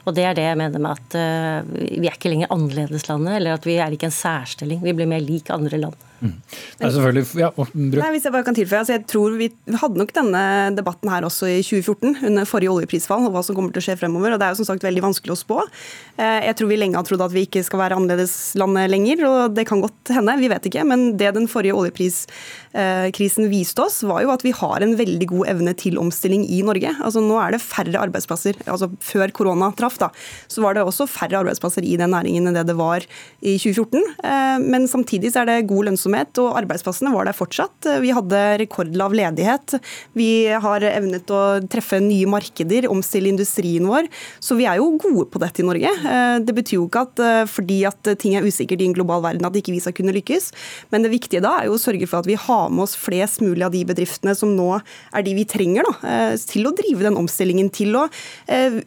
[0.04, 3.54] Og Det er det jeg mener med at uh, vi er ikke lenger annerledeslandet, eller
[3.56, 4.82] at vi er ikke en særstilling.
[4.84, 6.02] Vi blir mer lik andre land.
[6.24, 6.38] Mm.
[6.80, 9.50] Det er selvfølgelig, ja, Nei, hvis jeg bare kan tilføye, altså jeg tror Vi
[9.82, 10.44] hadde nok denne
[10.78, 13.98] debatten her også i 2014, under forrige oljeprisfall, og hva som kommer til å skje
[14.00, 14.32] fremover.
[14.32, 15.58] og Det er jo som sagt veldig vanskelig å spå.
[16.16, 19.58] Eh, jeg tror vi lenge har trodd at vi ikke skal være annerledeslandet lenger, og
[19.58, 20.86] det kan godt hende, vi vet ikke.
[20.88, 25.52] Men det den forrige oljepriskrisen viste oss, var jo at vi har en veldig god
[25.58, 26.96] evne til omstilling i Norge.
[27.04, 28.64] Altså Nå er det færre arbeidsplasser.
[28.64, 30.14] altså Før korona traff, da,
[30.48, 33.04] så var det også færre arbeidsplasser i den næringen enn det det var
[33.42, 34.00] i 2014.
[34.24, 37.88] Eh, men samtidig så er det god lønnsomhet lønnsomhet, og arbeidsplassene var der fortsatt.
[38.02, 39.80] Vi hadde rekordlav ledighet.
[40.14, 44.08] Vi har evnet å treffe nye markeder, omstille industrien vår.
[44.40, 45.90] Så vi er jo gode på dette i Norge.
[45.90, 49.24] Eh, det betyr jo ikke at eh, fordi at ting er usikkert i en global
[49.24, 50.52] verden, at ikke vi skal kunne lykkes.
[50.92, 53.42] Men det viktige da er jo å sørge for at vi har med oss flest
[53.44, 57.06] mulig av de bedriftene som nå er de vi trenger da, eh, til å drive
[57.06, 58.08] den omstillingen, til å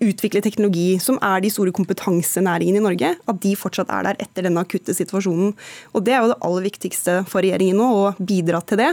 [0.02, 4.46] utvikle teknologi, som er de store kompetansenæringene i Norge, at de fortsatt er der etter
[4.46, 5.54] denne akutte situasjonen.
[5.94, 8.92] Og Det er jo det aller viktigste for regjeringen nå, og bidra til det.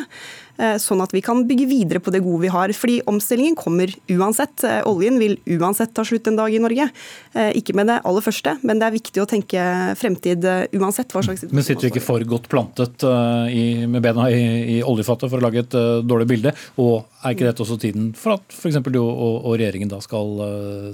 [0.61, 2.71] Eh, sånn at vi kan bygge videre på det gode vi har.
[2.77, 4.63] Fordi omstillingen kommer uansett.
[4.67, 6.89] Eh, oljen vil uansett ta slutt en dag i Norge.
[7.33, 9.63] Eh, ikke med det aller første, men det er viktig å tenke
[9.97, 10.45] fremtid
[10.77, 13.05] uansett hva slags situasjon Men sitter vi ikke for godt plantet
[13.49, 14.43] i, med bena i,
[14.75, 16.53] i oljefattet for å lage et dårlig bilde?
[16.77, 18.77] Og er ikke dette også tiden for at f.eks.
[18.85, 20.37] du og, og, regjeringen da skal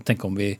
[0.07, 0.53] tenke om vi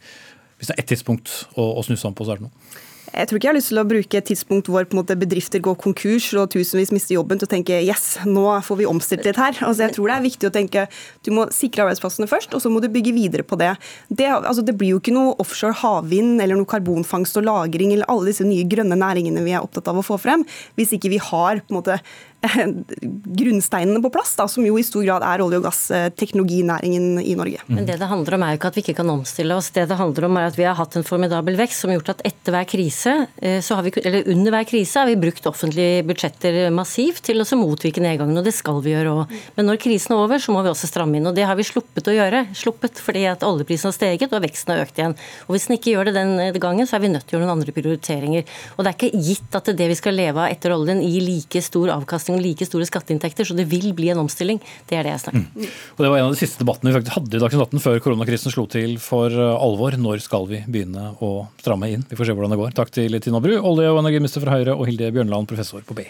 [0.60, 2.80] Hvis det er ett tidspunkt å, å snusse om på, så er det nå?
[3.10, 5.78] Jeg tror ikke jeg har lyst til å bruke et tidspunkt hvor måte, bedrifter går
[5.82, 9.58] konkurs og tusenvis mister jobben til å tenke yes, nå får vi omstilt litt her.
[9.66, 10.86] Altså, jeg tror det er viktig å tenke
[11.26, 13.72] du må sikre arbeidsplassene først, og så må du bygge videre på det.
[14.10, 18.10] Det, altså, det blir jo ikke noe offshore havvind eller noe karbonfangst og -lagring eller
[18.12, 20.46] alle disse nye grønne næringene vi er opptatt av å få frem,
[20.78, 22.00] hvis ikke vi har på en måte
[23.40, 27.64] grunnsteinene på plass, da, som jo i stor grad er olje- og gassteknologinæringen i Norge.
[27.68, 29.70] Men Det det handler om er jo ikke at vi ikke kan omstille oss.
[29.76, 32.14] Det det handler om er at vi har hatt en formidabel vekst som har gjort
[32.16, 36.72] at etter hver krise, eh, vi, eller under hver krise har vi brukt offentlige budsjetter
[36.72, 39.36] massivt til å motvirke nedgangen, og det skal vi gjøre òg.
[39.58, 41.28] Men når krisen er over, så må vi også stramme inn.
[41.28, 42.46] Og det har vi sluppet å gjøre.
[42.56, 45.18] Sluppet fordi at oljeprisen har steget og veksten har økt igjen.
[45.48, 47.48] Og Hvis den ikke gjør det den gangen, så er vi nødt til å gjøre
[47.50, 48.48] noen andre prioriteringer.
[48.78, 51.62] Og det er ikke gitt at det vi skal leve av etter oljen, gir like
[51.66, 54.60] stor avkastning avkastning og like store skatteinntekter, så det vil bli en omstilling.
[54.88, 55.48] Det er det jeg snakker om.
[55.56, 55.74] Mm.
[55.98, 58.00] Og Det var en av de siste debattene vi faktisk hadde i Dagsnytt 18 før
[58.00, 59.98] koronakrisen slo til for uh, alvor.
[59.98, 62.06] Når skal vi begynne å stramme inn?
[62.10, 62.74] Vi får se hvordan det går.
[62.78, 66.10] Takk til Tina Bru, olje- og energiminister fra Høyre, og Hilde Bjørnland, professor på BI.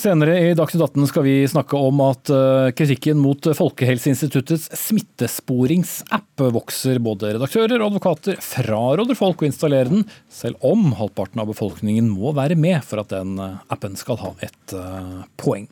[0.00, 6.96] Senere i Dagsnytt 18 skal vi snakke om at eh, kritikken mot Folkehelseinstituttets smittesporingsapp vokser.
[7.04, 12.32] Både redaktører og advokater fraråder folk å installere den, selv om halvparten av befolkningen må
[12.38, 15.68] være med for at den eh, appen skal ha et uh, poeng.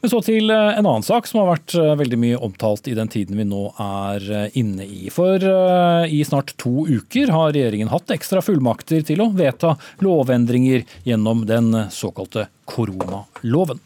[0.00, 3.36] Men så til en annen sak som har vært veldig mye omtalt i den tiden
[3.36, 5.10] vi nå er inne i.
[5.12, 11.44] For i snart to uker har regjeringen hatt ekstra fullmakter til å vedta lovendringer gjennom
[11.48, 13.80] den såkalte koronaloven.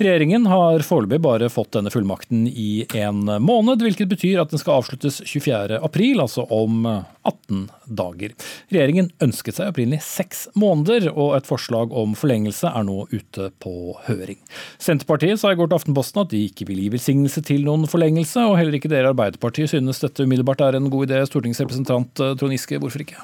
[0.00, 4.80] Regjeringen har foreløpig bare fått denne fullmakten i en måned, hvilket betyr at den skal
[4.80, 5.78] avsluttes 24.
[5.84, 6.84] april, altså om
[7.24, 8.34] 18 dager.
[8.72, 13.94] Regjeringen ønsket seg opprinnelig seks måneder, og et forslag om forlengelse er nå ute på
[14.08, 14.40] høring.
[14.82, 18.44] Senterpartiet sa i går til Aftenposten at de ikke vil gi velsignelse til noen forlengelse,
[18.48, 21.22] og heller ikke dere i Arbeiderpartiet synes dette umiddelbart er en god idé.
[21.28, 23.22] Stortingsrepresentant Trond Giske, hvorfor ikke?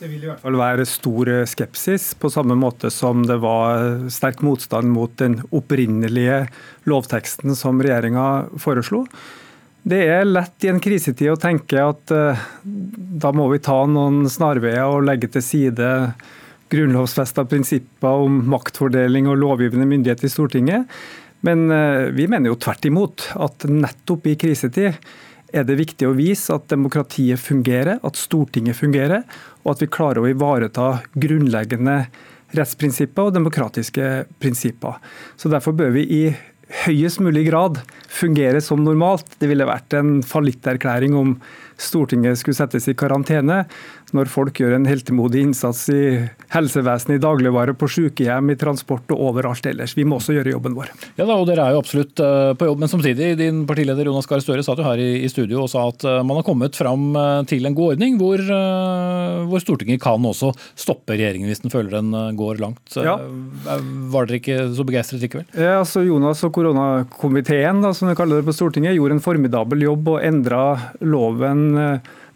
[0.00, 4.40] Det vil i hvert fall være stor skepsis, på samme måte som det var sterk
[4.40, 6.46] motstand mot den opprinnelige
[6.88, 8.24] lovteksten som regjeringa
[8.64, 9.02] foreslo.
[9.84, 14.24] Det er lett i en krisetid å tenke at uh, da må vi ta noen
[14.32, 15.92] snarveier og legge til side
[16.72, 21.00] grunnlovfesta prinsipper om maktfordeling og lovgivende myndighet i Stortinget.
[21.44, 24.96] Men uh, vi mener jo tvert imot at nettopp i krisetid
[25.52, 29.24] er det viktig å vise at demokratiet fungerer, at Stortinget fungerer,
[29.64, 32.04] og at vi klarer å ivareta grunnleggende
[32.56, 34.08] rettsprinsipper og demokratiske
[34.42, 34.98] prinsipper.
[35.38, 36.22] Så Derfor bør vi i
[36.84, 39.26] høyest mulig grad fungere som normalt.
[39.42, 41.34] Det ville vært en fallitterklæring om
[41.80, 43.64] Stortinget skulle settes i karantene
[44.16, 46.02] når folk gjør en heltemodig innsats i
[46.50, 49.94] helsevesenet, i dagligvare, på sykehjem, i transport og overalt ellers.
[49.98, 50.90] Vi må også gjøre jobben vår.
[51.18, 54.28] Ja da, og Dere er jo absolutt eh, på jobb, men samtidig, din partileder Jonas
[54.30, 57.10] Gahr Støre satt jo her i studio og sa at eh, man har kommet fram
[57.14, 58.42] eh, til en god ordning hvor,
[59.50, 62.82] hvor Stortinget kan også stoppe regjeringen hvis den føler den går langt.
[62.98, 63.16] Ja.
[64.10, 65.46] Var dere ikke så begeistret likevel?
[65.54, 70.10] Ja, altså Jonas og koronakomiteen som vi kaller det på Stortinget, gjorde en formidabel jobb
[70.14, 70.64] og endra
[71.04, 71.69] loven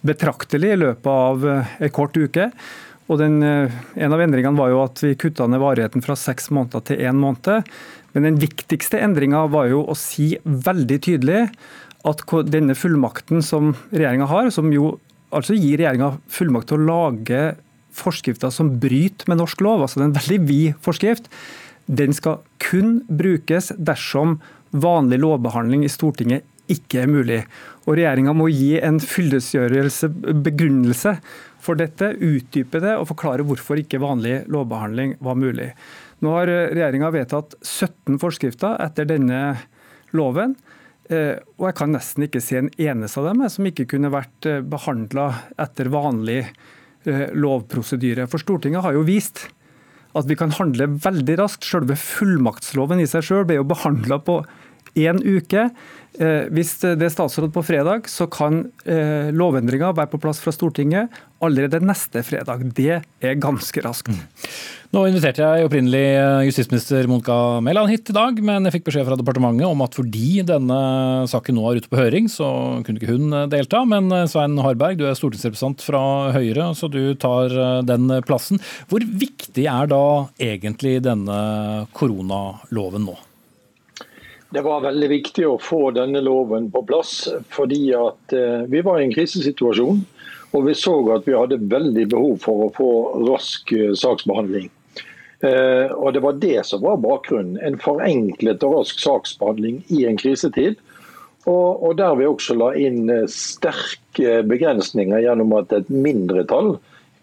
[0.04, 2.50] betraktelig i løpet av en eh, kort uke.
[3.08, 6.50] Og den, eh, en av endringene var jo at vi kutta ned varigheten fra seks
[6.54, 7.64] måneder til én måned.
[8.14, 11.48] Men den viktigste endringa var jo å si veldig tydelig
[12.04, 12.20] at
[12.52, 14.98] denne fullmakten som regjeringa har, som jo
[15.34, 17.42] altså gir regjeringa fullmakt til å lage
[17.94, 21.30] forskrifter som bryter med norsk lov, altså det er en veldig vid forskrift,
[21.86, 24.38] den skal kun brukes dersom
[24.74, 27.40] vanlig lovbehandling i Stortinget ikke er mulig.
[27.84, 30.08] Og Regjeringa må gi en fyllestgjørelse,
[30.44, 31.18] begrunnelse
[31.64, 35.70] for dette, utdype det og forklare hvorfor ikke vanlig lovbehandling var mulig.
[36.24, 39.40] Nå har regjeringa vedtatt 17 forskrifter etter denne
[40.16, 40.54] loven.
[41.12, 44.48] Eh, og jeg kan nesten ikke se en eneste av dem som ikke kunne vært
[44.48, 45.26] eh, behandla
[45.60, 48.24] etter vanlig eh, lovprosedyre.
[48.30, 49.48] For Stortinget har jo vist
[50.16, 51.66] at vi kan handle veldig raskt.
[51.68, 54.40] Selve fullmaktsloven i seg sjøl ble jo behandla på
[54.94, 55.68] én uke.
[56.14, 60.52] Eh, hvis det er statsråd på fredag, så kan eh, lovendringa være på plass fra
[60.54, 61.10] Stortinget
[61.42, 62.62] allerede neste fredag.
[62.76, 64.12] Det er ganske raskt.
[64.14, 64.52] Mm.
[64.94, 69.08] Nå inviterte jeg opprinnelig eh, justisminister Monica Mæland hit i dag, men jeg fikk beskjed
[69.08, 70.78] fra departementet om at fordi denne
[71.34, 72.46] saken nå er ute på høring, så
[72.86, 73.82] kunne ikke hun delta.
[73.82, 77.58] Men Svein Harberg, du er stortingsrepresentant fra Høyre, så du tar
[77.90, 78.62] den plassen.
[78.86, 80.04] Hvor viktig er da
[80.38, 83.18] egentlig denne koronaloven nå?
[84.54, 89.00] Det var veldig viktig å få denne loven på plass, fordi at eh, vi var
[89.00, 90.04] i en krisesituasjon.
[90.54, 92.90] Og vi så at vi hadde veldig behov for å få
[93.24, 94.68] rask eh, saksbehandling.
[95.42, 97.58] Eh, og Det var det som var bakgrunnen.
[97.66, 100.78] En forenklet og rask saksbehandling i en krisetid.
[101.50, 106.76] Og, der vi også la inn sterke begrensninger gjennom at et mindretall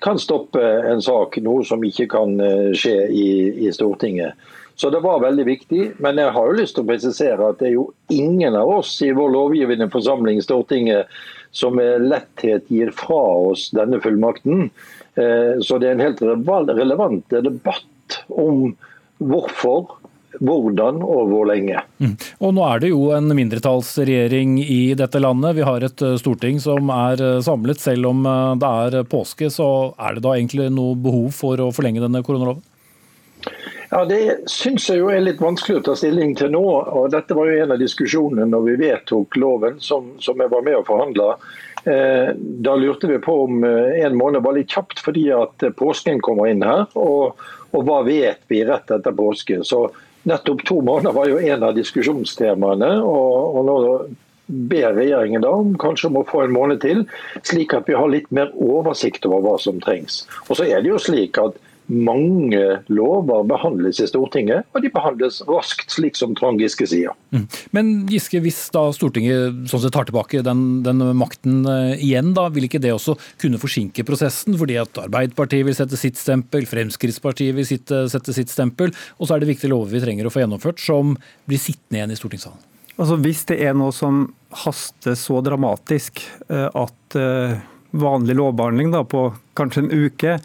[0.03, 2.35] kan stoppe en sak, noe som ikke kan
[2.77, 4.35] skje i Stortinget.
[4.75, 5.81] Så det var veldig viktig.
[6.03, 8.95] Men jeg har jo lyst til å presisere at det er jo ingen av oss
[9.05, 11.11] i vår lovgivende forsamling, Stortinget,
[11.51, 14.69] som med letthet gir fra oss denne fullmakten.
[15.19, 18.71] Eh, så det er en helt relevant debatt om
[19.21, 19.97] hvorfor
[20.39, 21.81] hvordan og hvor lenge.
[21.99, 22.13] Mm.
[22.39, 25.57] Og Nå er det jo en mindretallsregjering i dette landet.
[25.59, 27.83] Vi har et eh, storting som er eh, samlet.
[27.83, 28.23] Selv om
[28.61, 29.67] det er påske, så
[29.99, 32.63] er det da egentlig noe behov for å forlenge denne koronaloven?
[33.91, 36.63] Ja, Det syns jeg jo er litt vanskelig å ta stilling til nå.
[36.63, 40.63] og Dette var jo en av diskusjonene når vi vedtok loven, som, som jeg var
[40.63, 41.33] med og forhandla.
[41.83, 46.21] Eh, da lurte vi på om eh, en måned var litt kjapt, fordi at påsken
[46.23, 46.85] kommer inn her.
[46.95, 47.41] Og,
[47.75, 49.59] og hva vet vi rett etter påske?
[49.67, 49.89] Så
[50.29, 52.93] nettopp to måneder var jo en av diskusjonstemaene.
[53.03, 53.79] og, og nå
[54.51, 57.05] ber regjeringen da om kanskje om å få en måned til,
[57.47, 60.25] slik at vi har litt mer oversikt over hva som trengs.
[60.49, 61.59] Og så er det jo slik at
[61.91, 67.15] mange lover behandles i Stortinget, og de behandles raskt, slik som Trond Giske sier.
[67.35, 67.45] Mm.
[67.75, 72.47] Men Giske, hvis da Stortinget sånn sett tar tilbake den, den makten uh, igjen, da,
[72.53, 74.55] vil ikke det også kunne forsinke prosessen?
[74.59, 79.35] Fordi at Arbeiderpartiet vil sette sitt stempel, Fremskrittspartiet vil sitte, sette sitt stempel, og så
[79.35, 81.17] er det viktige lover vi trenger å få gjennomført, som
[81.49, 82.67] blir sittende igjen i stortingssalen?
[83.01, 84.25] Altså Hvis det er noe som
[84.63, 87.59] haster så dramatisk uh, at uh,
[87.91, 90.37] vanlig lovbehandling da, på kanskje en uke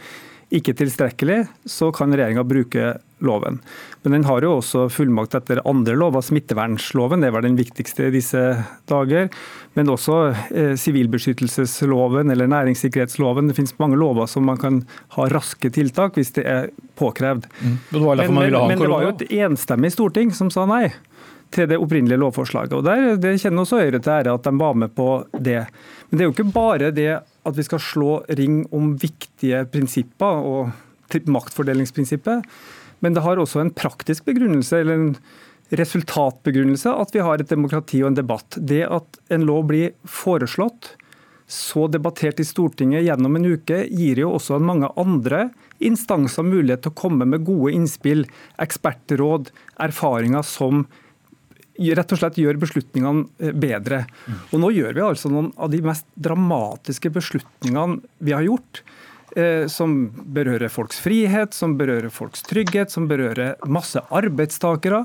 [0.59, 3.61] ikke tilstrekkelig, så kan regjeringa bruke loven.
[4.03, 6.23] Men den har jo også fullmakt etter andre lover.
[6.23, 8.43] Smittevernloven det var den viktigste i disse
[8.91, 9.31] dager.
[9.75, 10.19] Men også
[10.51, 13.49] eh, sivilbeskyttelsesloven eller næringssikkerhetsloven.
[13.49, 14.83] Det finnes mange lover som man kan
[15.17, 17.49] ha raske tiltak hvis det er påkrevd.
[17.61, 17.77] Mm.
[17.91, 20.91] Men, men, men, det var jo et enstemmig storting som sa nei
[21.55, 22.75] til det opprinnelige lovforslaget.
[22.77, 25.63] Og der, Det kjenner også Høyre til ære at de var med på det.
[26.09, 27.11] Men det er jo ikke bare det
[27.47, 32.45] at vi skal slå ring om viktige prinsipper og maktfordelingsprinsippet,
[33.05, 35.17] men det har også en praktisk begrunnelse, eller en
[35.77, 38.59] resultatbegrunnelse, at vi har et demokrati og en debatt.
[38.59, 40.95] Det at en lov blir foreslått,
[41.47, 46.95] så debattert i Stortinget gjennom en uke, gir jo også mange andre instanser mulighet til
[46.95, 48.25] å komme med gode innspill,
[48.63, 49.53] ekspertråd,
[49.87, 50.87] erfaringer som
[51.79, 54.05] rett og slett gjør beslutningene eh, bedre.
[54.51, 58.83] Og Nå gjør vi altså noen av de mest dramatiske beslutningene vi har gjort.
[59.37, 59.97] Eh, som
[60.33, 65.03] berører folks frihet, som berører folks trygghet, som berører masse arbeidstakere.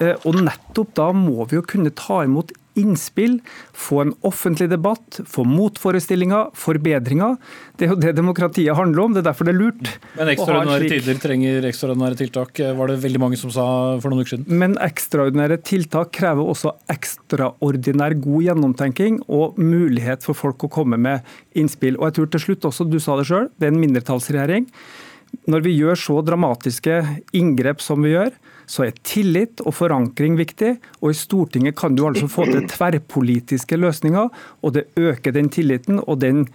[0.00, 3.38] Eh, og nettopp da må vi jo kunne ta imot innspill,
[3.76, 7.34] få en offentlig debatt, få motforestillinger, forbedringer.
[7.76, 9.16] Det er jo det demokratiet handler om.
[9.16, 9.90] Det er derfor det er lurt.
[10.16, 10.94] Men ekstraordinære slik...
[10.94, 13.66] tider trenger ekstraordinære tiltak, var det veldig mange som sa
[14.00, 14.46] for noen uker siden.
[14.62, 21.26] Men ekstraordinære tiltak krever også ekstraordinær god gjennomtenking og mulighet for folk å komme med
[21.58, 21.98] innspill.
[21.98, 24.70] Og jeg tror til slutt også, du sa det sjøl, det er en mindretallsregjering.
[25.50, 27.02] Når vi gjør så dramatiske
[27.36, 28.32] inngrep som vi gjør,
[28.70, 30.76] så er tillit og forankring viktig.
[31.02, 34.30] Og i Stortinget kan du altså få til tverrpolitiske løsninger,
[34.62, 36.46] og det øker den tilliten og den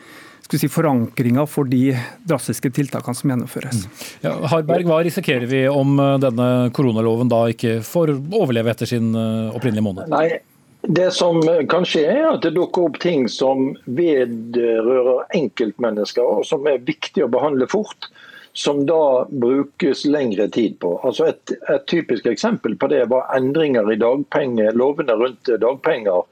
[0.47, 1.89] si, forankringa for de
[2.27, 3.83] drastiske tiltakene som gjennomføres.
[3.83, 4.01] Mm.
[4.27, 9.11] Ja, Harberg, hva risikerer vi om eh, denne koronaloven da ikke får overleve etter sin
[9.17, 10.11] eh, opprinnelige måned?
[10.13, 10.39] Nei,
[10.85, 16.67] det som kan skje, er at det dukker opp ting som vedrører enkeltmennesker, og som
[16.69, 18.11] er viktig å behandle fort
[18.55, 20.93] som da brukes lengre tid på.
[21.03, 26.23] Altså et, et, typisk eksempel på det var endringer i dagpenge, lovene rundt dagpenger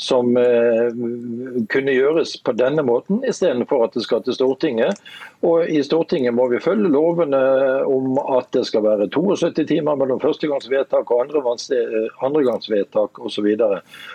[0.00, 0.88] som eh,
[1.70, 4.98] kunne gjøres på denne måten, istedenfor at det skal til Stortinget.
[5.46, 7.38] Og I Stortinget må vi følge lovene
[7.86, 13.50] om at det skal være 72 timer mellom førstegangsvedtak og andregangsvedtak osv.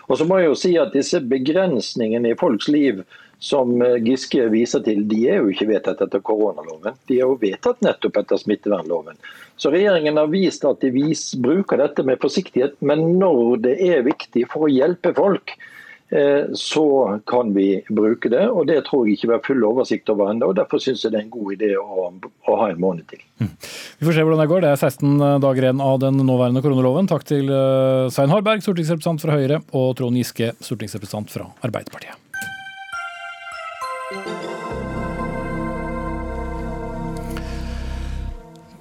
[0.09, 3.05] Og så må jeg jo si at disse begrensningene i folks liv
[3.39, 6.97] som eh, Giske viser til, de er jo ikke vedtatt etter koronaloven.
[7.09, 9.19] De er jo vedtatt nettopp etter smittevernloven.
[9.59, 14.05] Så regjeringen har vist at de vis, bruker dette med forsiktighet, men når det er
[14.07, 15.53] viktig for å hjelpe folk,
[16.09, 16.87] eh, så
[17.27, 18.47] kan vi bruke det.
[18.49, 20.51] og Det tror jeg ikke vi har full oversikt over ennå.
[20.55, 23.23] Derfor syns jeg det er en god idé å, å ha en måned til.
[23.43, 23.53] Mm.
[23.99, 24.65] Vi får se hvordan det går.
[24.65, 27.11] Det er 16 dager igjen av den nåværende koronaloven.
[27.11, 32.24] Takk til eh, Svein Harberg, stortingsrepresentant fra Høyre, og Trond Giske, stortingsrepresentant fra Arbeiderpartiet.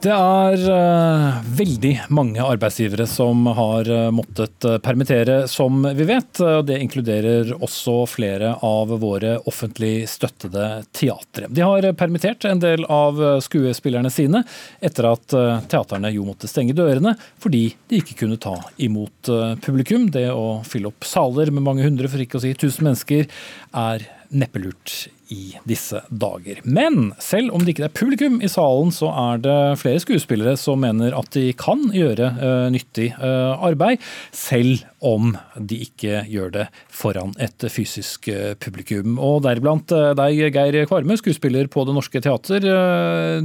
[0.04, 6.42] Det er uh, veldig mange arbeidsgivere som har uh, måttet uh, permittere, som vi vet.
[6.68, 11.48] Det inkluderer også flere av våre offentlig støttede teatre.
[11.48, 14.42] De har permittert en del av skuespillerne sine,
[14.84, 15.36] etter at
[15.72, 19.30] teaterne jo måtte stenge dørene fordi de ikke kunne ta imot
[19.64, 20.10] publikum.
[20.12, 23.30] Det å fylle opp saler med mange hundre, for ikke å si tusen mennesker,
[23.72, 24.94] er neppe lurt
[25.32, 26.60] i disse dager.
[26.64, 30.82] Men selv om det ikke er publikum i salen, så er det flere skuespillere som
[30.84, 34.02] mener at de kan gjøre uh, nyttig uh, arbeid,
[34.34, 39.18] selv om de ikke gjør det foran et fysisk uh, publikum.
[39.18, 42.68] Og deriblant deg, Geir Kvarme, skuespiller på Det Norske Teater.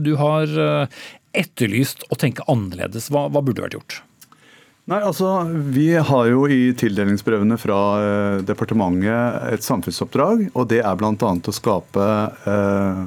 [0.03, 0.51] Du har
[1.37, 3.09] etterlyst å tenke annerledes.
[3.13, 3.99] Hva, hva burde vært gjort?
[4.89, 10.47] Nei, altså, Vi har jo i tildelingsbrevene fra eh, departementet et samfunnsoppdrag.
[10.55, 11.13] og Det er bl.a.
[11.13, 12.07] å skape
[12.49, 13.03] eh,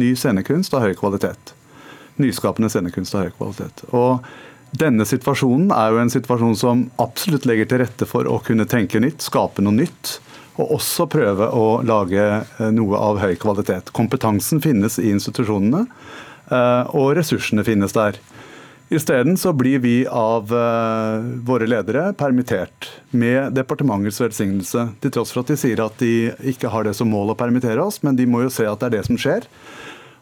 [0.00, 1.52] ny scenekunst av høy kvalitet.
[2.22, 3.84] Nyskapende scenekunst av høy kvalitet.
[3.92, 4.24] Og
[4.72, 9.02] Denne situasjonen er jo en situasjon som absolutt legger til rette for å kunne tenke
[9.04, 10.14] nytt, skape noe nytt.
[10.56, 13.92] Og også prøve å lage eh, noe av høy kvalitet.
[13.92, 15.84] Kompetansen finnes i institusjonene,
[16.48, 18.16] eh, og ressursene finnes der.
[18.92, 24.84] Isteden så blir vi av uh, våre ledere permittert med departementets velsignelse.
[25.00, 27.80] Til tross for at de sier at de ikke har det som mål å permittere
[27.80, 29.46] oss, men de må jo se at det er det som skjer.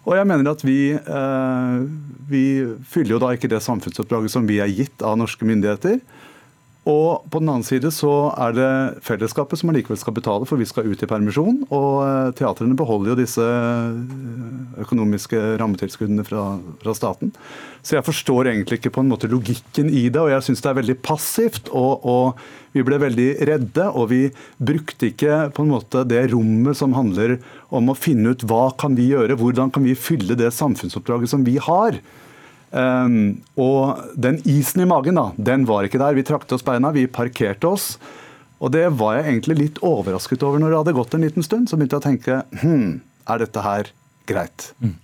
[0.07, 1.83] Og jeg mener at vi, uh,
[2.31, 2.45] vi
[2.93, 5.99] fyller jo da ikke det samfunnsoppdraget som vi er gitt av norske myndigheter.
[6.89, 8.69] Og på den annen side så er det
[9.05, 11.59] fellesskapet som allikevel skal betale, for vi skal ut i permisjon.
[11.69, 16.45] Og eh, teatrene beholder jo disse eh, økonomiske rammetilskuddene fra,
[16.81, 17.35] fra, staten.
[17.85, 20.73] Så jeg forstår egentlig ikke på en måte logikken i det, og jeg syns det
[20.73, 21.69] er veldig passivt.
[21.69, 24.23] Og, og, vi ble veldig redde, og vi
[24.63, 27.41] brukte ikke på en måte det rommet som handler
[27.75, 31.43] om å finne ut hva kan vi gjøre, hvordan kan vi fylle det samfunnsoppdraget som
[31.45, 31.99] vi har.
[32.71, 36.17] Um, og den isen i magen, da, den var ikke der.
[36.19, 37.93] Vi trakte oss beina, vi parkerte oss.
[38.61, 41.71] Og det var jeg egentlig litt overrasket over når det hadde gått en liten stund.
[41.71, 42.91] Så begynte jeg å tenke hm,
[43.31, 43.95] er dette her
[44.29, 44.73] greit?
[44.83, 44.99] Mm.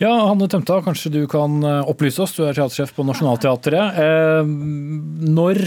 [0.00, 3.98] Ja, Hanne Tømta, kanskje du kan eh, opplyse oss, du er teatersjef på Nationaltheatret.
[4.00, 4.48] Eh,
[5.28, 5.60] når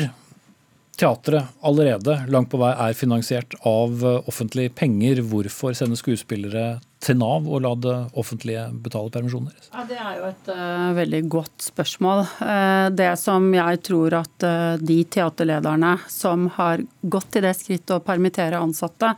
[0.98, 7.18] teatret allerede langt på vei er finansiert av eh, offentlige penger, hvorfor sende skuespillere til
[7.20, 9.56] Nav og la det offentlige betale permisjoner?
[9.72, 12.26] Ja, Det er jo et uh, veldig godt spørsmål.
[12.40, 17.98] Uh, det som jeg tror at uh, de teaterlederne som har gått til det skrittet
[17.98, 19.16] å permittere ansatte,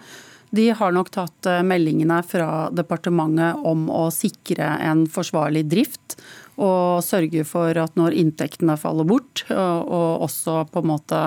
[0.55, 6.15] de har nok tatt meldingene fra departementet om å sikre en forsvarlig drift.
[6.55, 11.19] Og sørge for at når inntektene faller bort, og også på en måte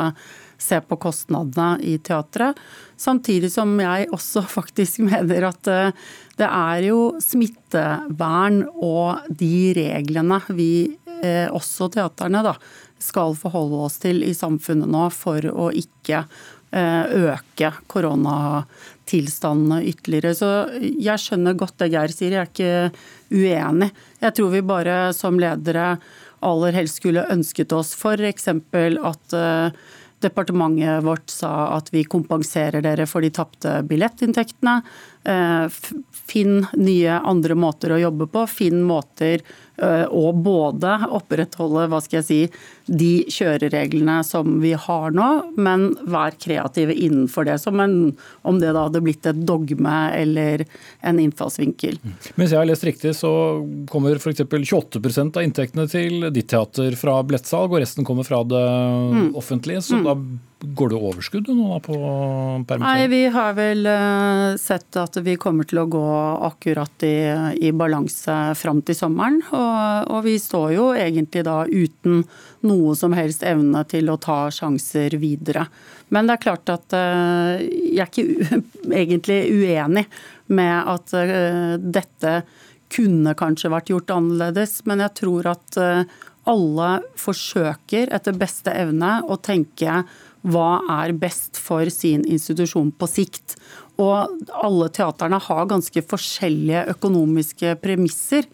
[0.59, 2.59] se på kostnadene i teatret.
[2.99, 5.93] Samtidig som jeg også faktisk mener at eh,
[6.39, 12.55] det er jo smittevern og de reglene vi, eh, også teaterne, da,
[12.99, 16.25] skal forholde oss til i samfunnet nå for å ikke
[16.75, 20.35] eh, øke koronatilstandene ytterligere.
[20.35, 20.49] Så
[20.83, 22.91] jeg skjønner godt det Geir sier, jeg er ikke
[23.31, 23.93] uenig.
[24.23, 25.93] Jeg tror vi bare som ledere
[26.43, 28.49] aller helst skulle ønsket oss f.eks.
[28.51, 29.39] at
[30.25, 34.81] Departementet vårt sa at vi kompenserer dere for de tapte billettinntektene.
[35.25, 35.79] Eh,
[36.29, 38.45] finn nye andre måter å jobbe på.
[38.51, 39.45] Finn måter
[39.79, 42.39] å både opprettholde hva skal jeg si,
[42.91, 47.61] de kjørereglene som vi har nå, men vær kreative innenfor det.
[47.63, 47.95] Som en,
[48.43, 50.65] om det da hadde blitt et dogme eller
[51.07, 52.01] en innfallsvinkel.
[52.03, 52.19] Mm.
[52.41, 53.31] Hvis jeg har lest riktig, så
[53.87, 54.43] kommer f.eks.
[54.49, 59.31] 28% av inntektene til ditt teater fra billettsalg, og resten kommer fra det mm.
[59.39, 59.87] offentlige.
[59.87, 60.07] Så mm.
[60.11, 60.19] da
[60.59, 61.95] Går det overskudd nå på
[62.67, 62.83] permittering?
[62.83, 66.03] Nei, vi har vel uh, sett at vi kommer til å gå
[66.49, 67.15] akkurat i,
[67.63, 69.39] i balanse fram til sommeren.
[69.53, 72.25] Og, og, vi står jo egentlig da uten
[72.67, 75.69] noe som helst evne til å ta sjanser videre.
[76.11, 78.63] Men det er klart at uh, jeg er ikke
[79.05, 80.09] egentlig uenig
[80.51, 82.41] med at uh, dette
[82.91, 85.77] kunne kanskje vært gjort annerledes, men jeg tror at
[86.49, 86.87] alle
[87.21, 90.01] forsøker etter beste evne å tenke
[90.47, 93.57] hva er best for sin institusjon på sikt.
[93.99, 98.47] Og alle teaterne har ganske forskjellige økonomiske premisser.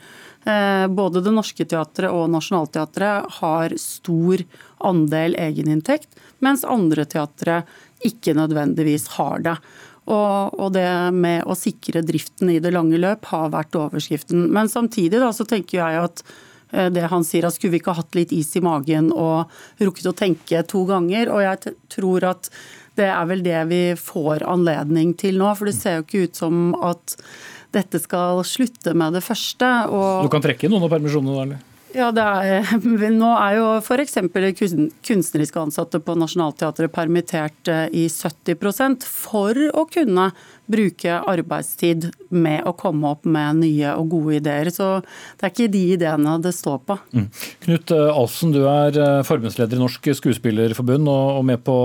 [0.45, 4.45] Eh, både Det Norske Teatret og Nationaltheatret har stor
[4.85, 6.09] andel egeninntekt,
[6.45, 7.63] mens andre teatre
[8.05, 9.59] ikke nødvendigvis har det.
[10.05, 14.51] Og, det med å sikre driften i det lange løp har vært overskriften.
[14.53, 16.21] Men samtidig da, så tenker jeg at
[16.95, 19.53] det han sier, at skulle vi ikke hatt litt is i magen og
[19.83, 21.31] rukket å tenke to ganger?
[21.33, 22.51] Og jeg tror at
[22.99, 25.51] det er vel det vi får anledning til nå.
[25.59, 27.17] For det ser jo ikke ut som at
[27.75, 29.71] dette skal slutte med det første.
[29.91, 31.47] Og du kan trekke noen av permisjonene, da?
[31.49, 31.74] eller?
[31.95, 32.67] Ja, er,
[33.15, 34.19] Nå er jo f.eks.
[35.07, 40.33] kunstneriske ansatte på Nationaltheatret permittert eh, i 70% for å kunne
[40.67, 44.73] bruke arbeidstid med å komme opp med nye og gode ideer.
[44.75, 46.99] Så det er ikke de ideene det står på.
[47.15, 47.29] Mm.
[47.69, 51.77] Knut eh, Alsen, du er eh, forbundsleder i Norsk Skuespillerforbund og med på,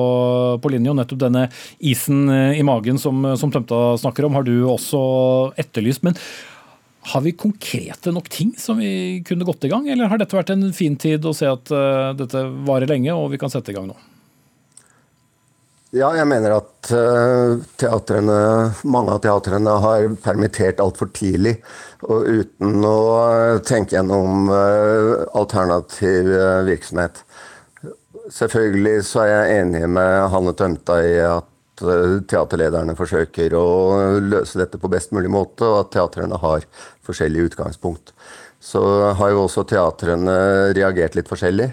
[0.58, 0.90] på linje.
[0.90, 5.04] og Nettopp denne isen i magen som, som Tømta snakker om, har du også
[5.60, 6.08] etterlyst.
[6.08, 6.18] men
[7.02, 10.52] har vi konkrete nok ting som vi kunne gått i gang, eller har dette vært
[10.54, 13.78] en fin tid å se at uh, dette varer lenge og vi kan sette i
[13.78, 13.98] gang nå?
[15.96, 18.40] Ja, jeg mener at uh, teatrene,
[18.86, 21.56] mange av teatrene har permittert altfor tidlig.
[22.06, 23.00] Og uten å
[23.68, 26.30] tenke gjennom alternativ
[26.70, 27.24] virksomhet.
[28.32, 31.50] Selvfølgelig så er jeg enig med Hanne Tømta i at
[31.82, 33.66] Eh, teaterlederne forsøker å
[34.24, 36.66] løse dette på best mulig måte, og at teatrene har
[37.08, 38.14] forskjellig utgangspunkt.
[38.60, 38.82] Så
[39.16, 40.36] har jo også teatrene
[40.76, 41.70] reagert litt forskjellig.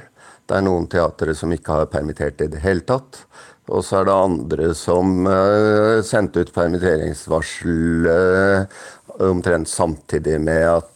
[0.47, 3.25] Det er noen teatre som ikke har permittert i det hele tatt.
[3.67, 8.85] Og så er det andre som uh, sendte ut permitteringsvarsel uh,
[9.27, 10.93] omtrent samtidig med at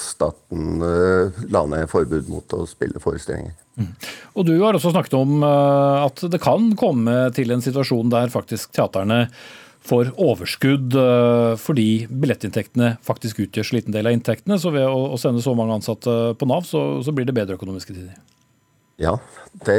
[0.00, 0.80] staten
[1.52, 3.61] la ned forbud mot å spille forestillinger.
[3.78, 3.90] Mm.
[4.36, 8.32] Og Du har også snakket om eh, at det kan komme til en situasjon der
[8.32, 9.26] faktisk teaterne
[9.82, 10.94] får overskudd
[11.58, 14.54] fordi billettinntektene faktisk utgjør så liten del av inntektene.
[14.62, 17.96] Så ved å sende så mange ansatte på Nav, så, så blir det bedre økonomiske
[17.96, 18.14] tider.
[19.02, 19.16] Ja,
[19.66, 19.78] det,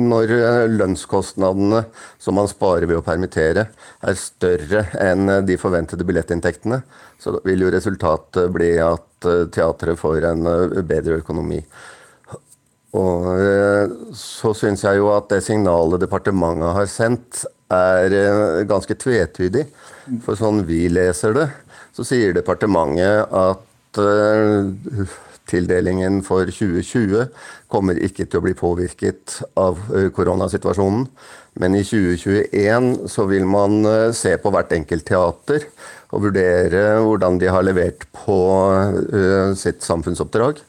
[0.00, 0.32] når
[0.72, 1.82] lønnskostnadene
[2.22, 3.66] som man sparer ved å permittere
[4.00, 6.80] er større enn de forventede billettinntektene,
[7.18, 11.60] så vil jo resultatet bli at eh, teatret får en eh, bedre økonomi.
[12.96, 19.66] Og eh, så syns jeg jo at det signalet departementet har sendt, er ganske tvetydig.
[20.24, 21.50] For sånn vi leser det,
[21.92, 23.98] så sier departementet at
[25.48, 27.28] tildelingen for 2020
[27.72, 31.06] kommer ikke til å bli påvirket av eh, koronasituasjonen.
[31.58, 35.68] Men i 2021 så vil man eh, se på hvert enkelt teater
[36.08, 38.38] og vurdere hvordan de har levert på
[39.60, 40.62] sitt samfunnsoppdrag.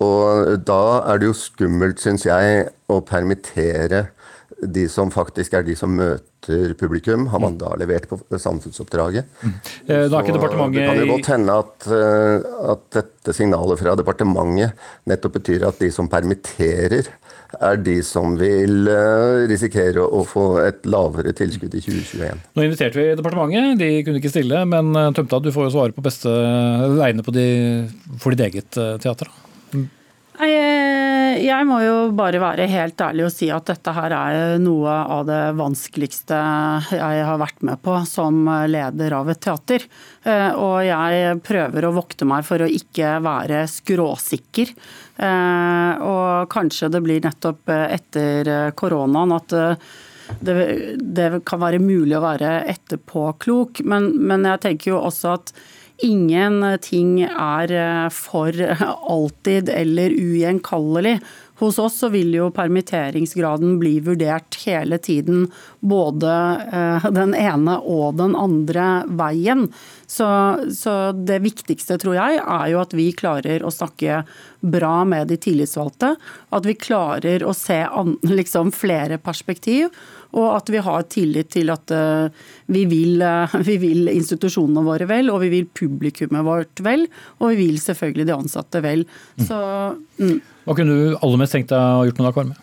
[0.00, 0.82] Og da
[1.12, 4.06] er det jo skummelt, syns jeg, å permittere
[4.62, 9.26] de som faktisk er de som møter publikum, har man da levert på samfunnsoppdraget.
[9.42, 9.54] Mm.
[9.86, 10.78] Eh, da er ikke departementet...
[10.78, 15.82] Det kan jo godt hende at, eh, at, dette signalet fra departementet nettopp betyr at
[15.82, 17.10] de som permitterer,
[17.52, 22.42] er de som vil eh, risikere å få et lavere tilskudd i 2021.
[22.56, 24.64] Nå inviterte vi departementet, de kunne ikke stille.
[24.72, 26.32] Men Tømta, du får jo svare på beste
[26.96, 27.34] vegne for
[28.32, 29.30] ditt eget teater.
[29.30, 29.41] Mm.
[30.42, 35.26] Jeg må jo bare være helt ærlig og si at dette her er noe av
[35.28, 36.38] det vanskeligste
[36.96, 39.84] jeg har vært med på som leder av et teater.
[40.24, 44.72] Eh, og jeg prøver å vokte meg for å ikke være skråsikker.
[45.22, 49.58] Eh, og kanskje det blir nettopp etter koronaen at
[50.40, 50.56] det,
[50.96, 53.84] det kan være mulig å være etterpåklok.
[53.88, 55.54] Men, men jeg tenker jo også at
[56.02, 58.56] Ingenting er eh, for
[59.12, 61.18] alltid eller ugjenkallelig.
[61.62, 65.44] Hos oss så vil jo permitteringsgraden bli vurdert hele tiden,
[65.78, 66.32] både
[66.74, 69.68] eh, den ene og den andre veien.
[70.10, 70.26] Så,
[70.74, 74.24] så, det viktigste, tror jeg, er jo at vi klarer å snakke
[74.74, 76.16] bra med de tillitsvalgte.
[76.50, 79.92] At vi klarer å se an, liksom flere perspektiv
[80.32, 85.08] og at vi har tillit til at eh, vi vil, eh, vi vil, institusjonene våre
[85.10, 87.06] vel, og vi vil publikummet vårt vel,
[87.40, 89.06] og vi vil selvfølgelig de ansatte vel.
[89.36, 89.46] Mm.
[89.48, 89.62] Så,
[90.22, 90.36] mm.
[90.66, 92.60] Hva kunne du aller mest tenkt deg å gjort med da, Kvarme?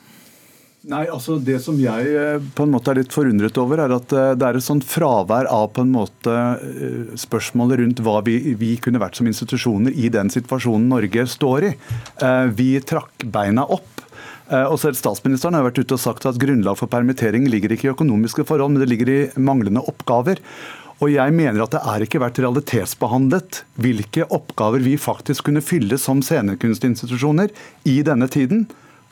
[0.90, 4.14] Nei, altså Det som jeg eh, på en måte er litt forundret over, er at
[4.40, 6.36] det er et sånt fravær av på en måte
[7.20, 11.74] spørsmålet rundt hva vi, vi kunne vært som institusjoner i den situasjonen Norge står i.
[12.56, 14.00] Vi trakk beina opp
[14.50, 17.94] og selv Statsministeren har vært ute og sagt at grunnlag for permittering ligger ikke i
[17.94, 20.42] økonomiske forhold, men det ligger i manglende oppgaver.
[21.00, 26.00] Og jeg mener at det er ikke vært realitetsbehandlet hvilke oppgaver vi faktisk kunne fylle
[26.02, 27.54] som scenekunstinstitusjoner
[27.88, 28.66] i denne tiden.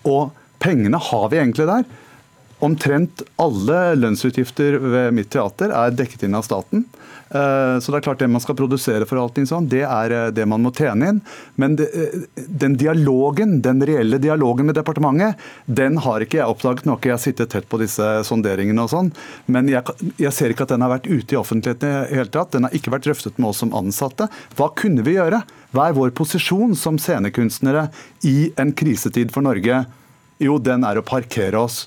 [0.04, 0.34] Og
[0.64, 1.88] pengene har vi egentlig der.
[2.64, 6.88] Omtrent alle lønnsutgifter ved mitt teater er dekket inn av staten.
[7.30, 10.28] Eh, så det er klart det man skal produsere for allting sånn, det er eh,
[10.34, 11.20] det man må tjene inn.
[11.60, 12.16] Men eh,
[12.48, 16.88] den dialogen, den reelle dialogen med departementet, den har ikke jeg oppdaget.
[16.88, 19.12] Har jeg sittet tett på disse sonderingene og sånn,
[19.52, 19.84] men jeg,
[20.18, 22.56] jeg, ser ikke at den har vært ute i offentligheten i hele tatt.
[22.56, 24.30] Den har ikke vært drøftet med oss som ansatte.
[24.58, 25.44] Hva kunne vi gjøre?
[25.76, 27.90] Hva er vår posisjon som scenekunstnere
[28.26, 29.84] i en krisetid for Norge?
[30.42, 31.86] Jo, den er å parkere oss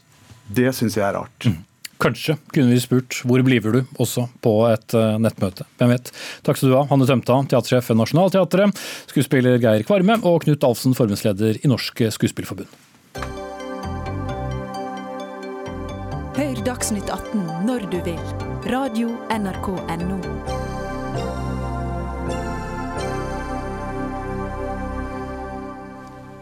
[0.57, 1.47] det syns jeg er rart.
[1.47, 1.59] Mm.
[2.01, 5.67] Kanskje kunne vi spurt hvor blir du, også på et uh, nettmøte.
[5.77, 6.13] Hvem vet.
[6.47, 8.81] Takk skal du ha, Hanne Tømta, teatersjef ved Nationaltheatret,
[9.13, 12.73] skuespiller Geir Kvarme og Knut Alfsen, forbundsleder i Norsk Skuespillforbund.
[16.41, 18.25] Hør Dagsnytt 18 når du vil.
[18.73, 20.70] Radio NRK Radio.nrk.no.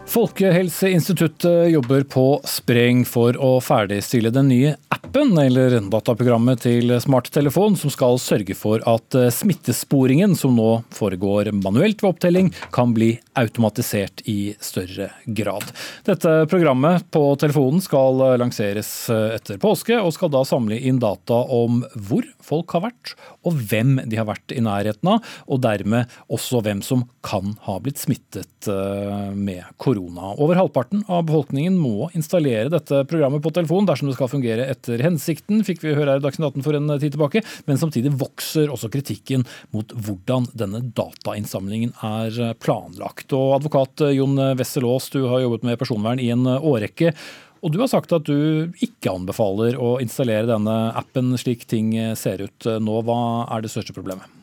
[0.09, 7.92] Folkehelseinstituttet jobber på spreng for å ferdigstille den nye appen eller dataprogrammet til smarttelefon som
[7.92, 14.54] skal sørge for at smittesporingen som nå foregår manuelt ved opptelling, kan bli automatisert i
[14.64, 15.68] større grad.
[16.09, 21.82] Dette programmet på telefonen skal lanseres etter påske, og skal da samle inn data om
[21.94, 26.64] hvor folk har vært, og hvem de har vært i nærheten av, og dermed også
[26.64, 29.97] hvem som kan ha blitt smittet eh, med korona.
[29.99, 35.03] Over halvparten av befolkningen må installere dette programmet på telefon dersom det skal fungere etter
[35.05, 38.72] hensikten, fikk vi høre her i Dagsnytt 18 for en tid tilbake, men samtidig vokser
[38.72, 39.44] også kritikken
[39.74, 43.34] mot hvordan denne datainnsamlingen er planlagt.
[43.36, 47.12] Og advokat Jon Wessel Aas, du har jobbet med personvern i en årrekke.
[47.59, 52.44] Og du har sagt at du ikke anbefaler å installere denne appen slik ting ser
[52.46, 53.01] ut nå.
[53.03, 53.20] Hva
[53.51, 54.38] er det største problemet?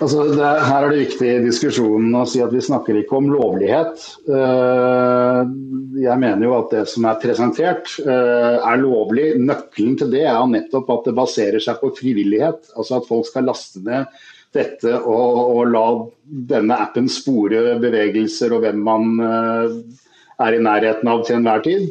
[0.00, 3.28] Altså, det, her er det viktig i diskusjonen å si at vi snakker ikke om
[3.28, 4.00] lovlighet.
[4.32, 5.40] Eh,
[6.00, 9.34] jeg mener jo at det som er presentert eh, er lovlig.
[9.44, 12.72] Nøkkelen til det er nettopp at det baserer seg på frivillighet.
[12.80, 14.08] Altså at folk skal laste ned
[14.56, 15.84] dette og, og la
[16.48, 19.76] denne appen spore bevegelser og hvem man eh,
[20.40, 21.90] er i nærheten av til enhver tid.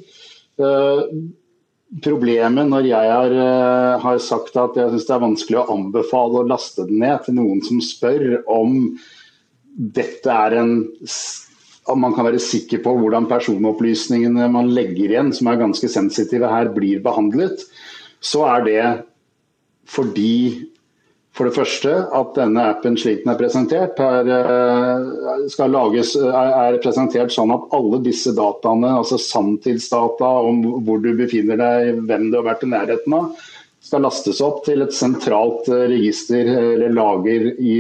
[2.06, 6.44] Problemet når jeg har, uh, har sagt at jeg syns det er vanskelig å anbefale
[6.44, 8.84] å laste den ned til noen som spør om
[9.80, 10.74] dette er en
[11.90, 16.50] om man kan være sikker på hvordan personopplysningene man legger igjen, som er ganske sensitive
[16.52, 17.64] her, blir behandlet,
[18.22, 18.84] så er det
[19.90, 20.69] fordi
[21.38, 25.06] for det første at denne appen slik den er presentert, er,
[25.52, 31.62] skal lages, er, presentert sånn at alle disse dataene, altså sanntidsdata om hvor du befinner
[31.62, 33.32] deg, hvem du har vært i nærheten av,
[33.90, 37.78] skal lastes opp til et sentralt eh, register eller lager i,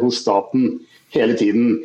[0.00, 0.80] hos staten
[1.12, 1.76] hele tiden.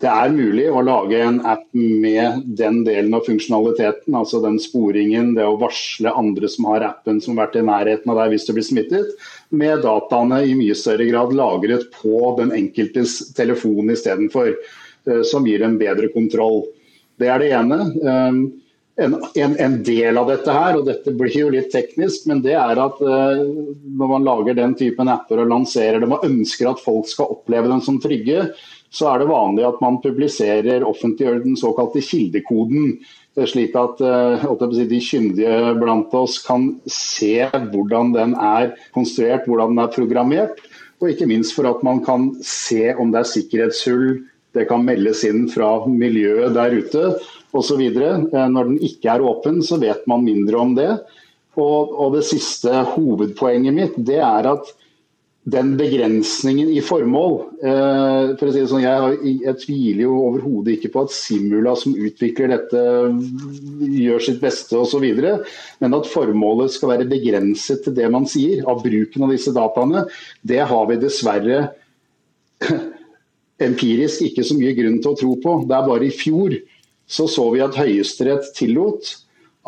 [0.00, 4.58] Eh, det er mulig å lage en app med den delen av funksjonaliteten, altså den
[4.58, 8.34] sporingen, det å varsle andre som har appen som har vært i nærheten av deg
[8.34, 9.12] hvis du blir smittet,
[9.50, 14.54] med dataene i mye større grad lagret på den enkeltes telefon istedenfor,
[15.06, 16.64] eh, som gir en bedre kontroll.
[17.20, 17.80] Det er det ene.
[18.00, 18.42] Eh,
[19.00, 22.52] en, en, en, del av dette her, og dette blir jo litt teknisk, men det
[22.58, 26.82] er at uh, når man lager den typen apper og lanserer dem og ønsker at
[26.84, 28.50] folk skal oppleve dem som trygge,
[28.90, 32.96] så er det vanlig at man publiserer, offentliggjør den såkalte kildekoden.
[33.46, 39.84] Slik at uh, de kyndige blant oss kan se hvordan den er konstruert, hvordan den
[39.84, 40.58] er programmert.
[41.00, 44.08] Og ikke minst for at man kan se om det er sikkerhetshull,
[44.52, 47.04] det kan meldes inn fra miljøet der ute
[47.56, 47.80] osv.
[47.86, 50.90] Eh, når den ikke er åpen, så vet man mindre om det.
[51.58, 54.74] Og, og det siste hovedpoenget mitt det er at
[55.50, 57.34] den begrensningen i formål
[57.64, 61.74] eh, for å si det sånn, Jeg, jeg tviler jo overhodet ikke på at Simula
[61.78, 62.82] som utvikler dette,
[63.80, 65.06] gjør sitt beste osv.
[65.80, 70.04] Men at formålet skal være begrenset til det man sier av bruken av disse dataene,
[70.46, 71.62] det har vi dessverre
[73.70, 75.56] empirisk ikke så mye grunn til å tro på.
[75.66, 76.58] Det er bare i fjor
[77.10, 79.16] så så vi at Høyesterett tillot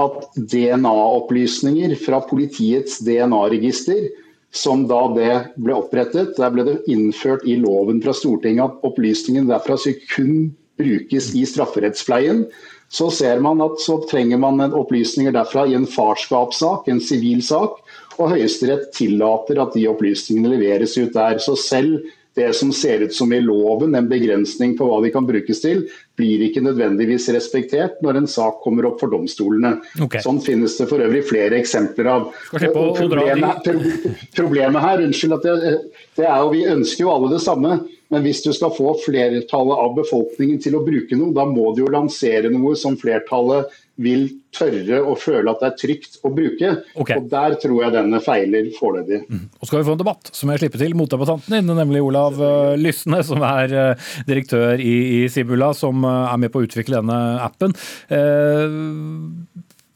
[0.01, 4.22] at DNA-opplysninger fra politiets DNA-register
[4.53, 9.49] som da det ble opprettet, der ble det innført i loven fra Stortinget at opplysningen
[9.49, 9.79] derfra
[10.13, 12.45] kun brukes i strafferettspleien.
[12.93, 17.79] Så ser man at så trenger man opplysninger derfra i en farskapssak, en sivil sak,
[18.19, 21.41] og Høyesterett tillater at de opplysningene leveres ut der.
[21.41, 22.03] Så selv
[22.35, 25.85] det som ser ut som i loven, en begrensning på hva de kan brukes til,
[26.17, 29.75] blir ikke nødvendigvis respektert når en sak kommer opp for domstolene.
[30.01, 30.23] Okay.
[30.25, 32.31] Sånn finnes det for øvrig flere eksempler av.
[32.53, 33.69] Problemet,
[34.39, 35.75] problemet, her unnskyld at det,
[36.21, 37.77] det er jo, Vi ønsker jo alle det samme,
[38.13, 41.85] men hvis du skal få flertallet av befolkningen til å bruke noe, da må du
[41.85, 44.25] jo lansere noe som flertallet vil
[44.55, 46.71] tørre å føle at det er trygt å bruke.
[46.97, 47.19] Okay.
[47.19, 49.23] Og Der tror jeg denne feiler foreløpig.
[49.29, 49.45] Mm.
[49.59, 52.41] Og skal vi få en debatt, så må jeg slippe til motdebattanten din, nemlig Olav
[52.41, 56.69] uh, Lysne, som er uh, direktør i, i Sibula, som uh, er med på å
[56.69, 57.77] utvikle denne appen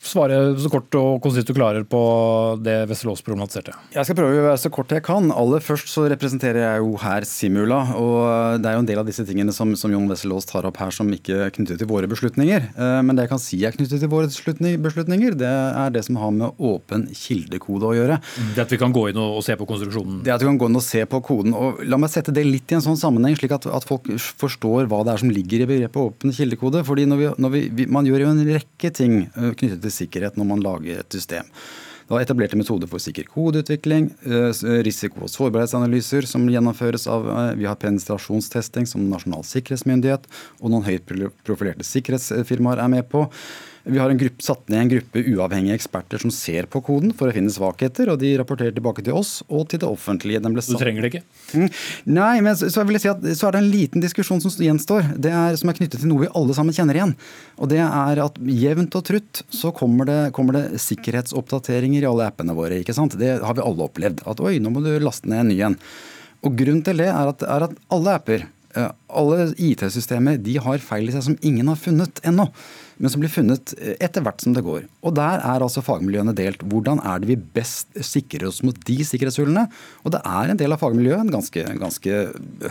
[0.06, 2.00] svare så kort og konsist du klarer på
[2.62, 3.74] det Wesselås problematiserte.
[3.94, 5.30] Jeg skal prøve å være så kort jeg kan.
[5.34, 7.80] Aller først så representerer jeg jo her Simula.
[7.98, 10.80] og Det er jo en del av disse tingene som, som Jon Wesselås tar opp
[10.82, 12.68] her som ikke er knyttet til våre beslutninger.
[12.74, 16.18] Eh, men det jeg kan si er knyttet til våre beslutninger, det er det som
[16.20, 18.20] har med åpen kildekode å gjøre.
[18.56, 20.22] Det at vi kan gå inn og, se på konstruksjonen?
[20.26, 21.54] Det at vi kan gå inn og se på koden.
[21.56, 24.08] og La meg sette det litt i en sånn sammenheng, slik at, at folk
[24.40, 26.84] forstår hva det er som ligger i begrepet åpen kildekode.
[26.86, 30.38] fordi når vi, når vi, Man gjør jo en rekke ting eh, knyttet til sikkerhet
[30.38, 31.50] når man lager et system.
[32.06, 37.54] Det var etablerte metoder for sikker kodeutvikling, eh, risiko- og sårbarhetsanalyser som gjennomføres av eh,
[37.56, 40.28] Vi har penetrasjonstesting som Nasjonal sikkerhetsmyndighet,
[40.60, 41.02] og noen høyt
[41.42, 43.26] profilerte sikkerhetsfirmaer er med på.
[43.86, 47.34] Vi har gruppe, satt ned en gruppe uavhengige eksperter som ser på koden for å
[47.34, 50.40] finne svakheter, og de rapporterer tilbake til oss og til det offentlige.
[50.42, 51.20] du trenger det ikke?
[51.54, 51.68] Mm.
[52.16, 54.50] Nei, men så, så, vil jeg si at, så er det en liten diskusjon som
[54.50, 57.14] gjenstår, det er, som er knyttet til noe vi alle sammen kjenner igjen.
[57.62, 62.26] Og det er at jevnt og trutt så kommer det, kommer det sikkerhetsoppdateringer i alle
[62.26, 62.80] appene våre.
[62.82, 63.14] ikke sant?
[63.20, 64.24] Det har vi alle opplevd.
[64.26, 65.78] At oi, nå må du laste ned en ny en.
[66.42, 68.90] Og Grunnen til det er at, er at alle apper, eh,
[69.22, 72.50] alle IT-systemer, de har feil i seg som ingen har funnet ennå
[72.96, 74.86] men som blir funnet etter hvert som det går.
[75.06, 76.62] Og Der er altså fagmiljøene delt.
[76.64, 79.66] Hvordan er det vi best sikrer oss mot de sikkerhetshullene?
[80.04, 82.20] Og det er en del av fagmiljøet, en ganske, ganske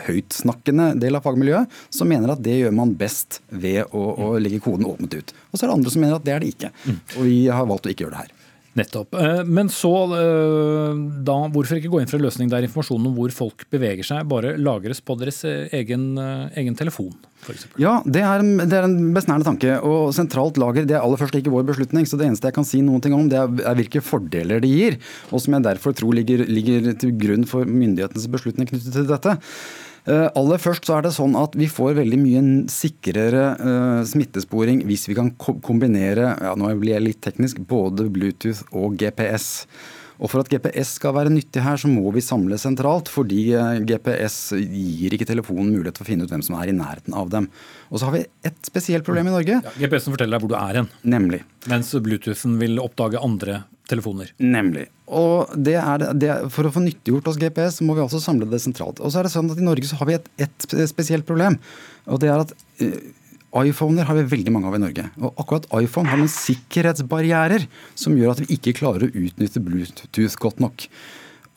[0.07, 4.63] høytsnakkende del av fagmiljøet, som mener at det gjør man best ved å, å legge
[4.65, 5.35] koden åpent ut.
[5.51, 6.73] Og så er det andre som mener at det er det ikke.
[7.17, 8.34] Og vi har valgt å ikke gjøre det her.
[8.75, 9.13] Nettopp.
[9.15, 13.13] Eh, men så, eh, da, hvorfor ikke gå inn for en løsning der informasjonen om
[13.15, 16.17] hvor folk beveger seg, bare lagres på deres eh, egen,
[16.59, 17.13] egen telefon?
[17.45, 19.77] For ja, det er, det er en besnærende tanke.
[19.85, 22.07] Og sentralt lager det er aller først ikke vår beslutning.
[22.09, 24.99] Så det eneste jeg kan si noen ting om, det er, hvilke fordeler det gir.
[25.31, 29.37] Og som jeg derfor tror ligger, ligger til grunn for myndighetenes beslutning knyttet til dette.
[30.05, 34.83] Eh, aller først så er det sånn at Vi får veldig mye sikrere uh, smittesporing
[34.85, 39.65] hvis vi kan kombinere ja, nå blir jeg litt teknisk, både Bluetooth og GPS.
[40.15, 43.09] Og For at GPS skal være nyttig her, så må vi samle sentralt.
[43.11, 46.77] Fordi eh, GPS gir ikke telefonen mulighet for å finne ut hvem som er i
[46.77, 47.49] nærheten av dem.
[47.89, 49.59] Og så har vi et spesielt problem i Norge.
[49.59, 50.91] Ja, GPS-en forteller deg hvor du er hen.
[51.03, 51.41] Nemlig.
[51.71, 54.31] Mens Bluetoothen vil oppdage andre telefoner.
[54.41, 54.87] Nemlig.
[55.05, 58.61] Og det er det, For å få nyttiggjort oss GPS, må vi også samle det
[58.63, 59.01] sentralt.
[59.01, 61.59] Og så er det sånn at I Norge så har vi et, et spesielt problem.
[62.05, 62.97] og det er at uh,
[63.55, 65.05] iPhoner har vi veldig mange av i Norge.
[65.21, 70.35] Og akkurat iPhone har noen sikkerhetsbarrierer som gjør at vi ikke klarer å utnytte Bluetooth
[70.41, 70.89] godt nok.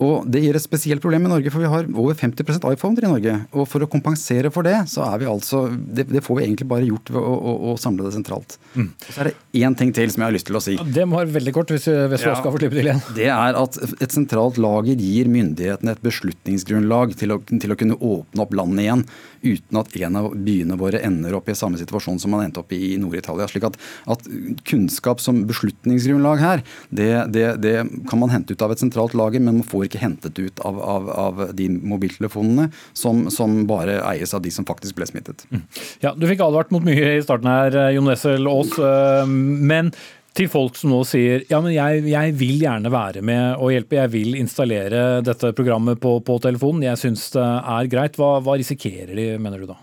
[0.04, 3.10] Og Det gir et spesielt problem i Norge, for vi har over 50% iPhoner i
[3.10, 3.34] Norge.
[3.52, 6.68] Og For å kompensere for det, så er vi altså Det, det får vi egentlig
[6.70, 8.58] bare gjort ved å, å, å samle det sentralt.
[8.74, 8.92] Mm.
[8.94, 10.76] Og Så er det én ting til som jeg har lyst til å si.
[10.78, 13.02] Ja, det må være veldig kort, hvis, hvis vi ja, skal få slippe til igjen.
[13.16, 17.98] Det er at et sentralt lager gir myndighetene et beslutningsgrunnlag til å, til å kunne
[17.98, 19.04] åpne opp landet igjen
[19.42, 22.72] uten at en av byene våre ender opp i samme situasjon som man endte opp
[22.74, 23.48] i i Nord-Italia.
[23.50, 23.78] slik at,
[24.10, 24.26] at,
[24.68, 27.76] kunnskap som beslutningsgrunnlag her, det, det, det
[28.10, 30.80] kan man hente ut av et sentralt lager, men man får ikke hentet ut av,
[30.80, 35.46] av, av de mobiltelefonene som, som, bare eies av de som faktisk ble smittet.
[35.50, 35.64] Mm.
[36.04, 38.76] Ja, Du fikk advart mot mye i starten her, eh, Jon Wessel Aas.
[38.78, 39.92] Eh, men
[40.38, 43.98] til folk som nå sier ja, men jeg, jeg, vil gjerne være med og hjelpe,
[43.98, 48.18] jeg vil installere dette programmet på, på telefonen, jeg syns det er greit.
[48.20, 49.80] Hva, hva risikerer de, mener du da?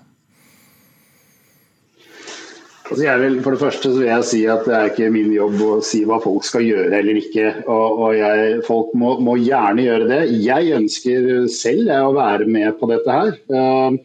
[2.86, 5.72] Altså vil, for det første vil jeg si at det er ikke min jobb å
[5.86, 7.48] si hva folk skal gjøre eller ikke.
[7.66, 10.22] Og, og jeg, Folk må, må, gjerne gjøre det.
[10.46, 13.34] Jeg ønsker selv jeg, å være med på dette her.
[13.50, 13.98] Uh,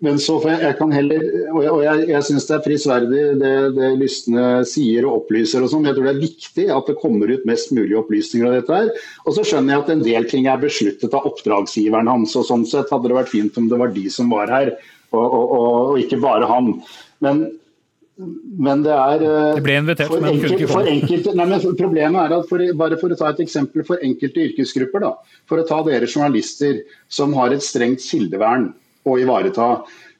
[0.00, 3.24] men så jeg, jeg kan heller, og jeg, og jeg, jeg syns det er prisverdig
[3.42, 5.66] det, det lystne sier og opplyser.
[5.66, 5.88] og sånn.
[5.90, 8.78] Jeg tror det er viktig at det kommer ut mest mulig opplysninger av dette.
[8.78, 9.10] her.
[9.26, 12.38] Og så skjønner jeg at en del ting er besluttet av oppdragsgiveren hans.
[12.38, 14.72] og Sånn sett hadde det vært fint om det var de som var her,
[15.18, 16.76] og, og ikke bare han.
[17.26, 17.42] Men
[18.20, 22.36] men det er eh, Det ble invitert, for, enkelte, for enkelte, nei, men Problemet er
[22.36, 25.14] at for, bare for å ta et eksempel for enkelte yrkesgrupper, da,
[25.48, 28.70] for å ta dere journalister som har et strengt kildevern
[29.08, 29.70] å ivareta,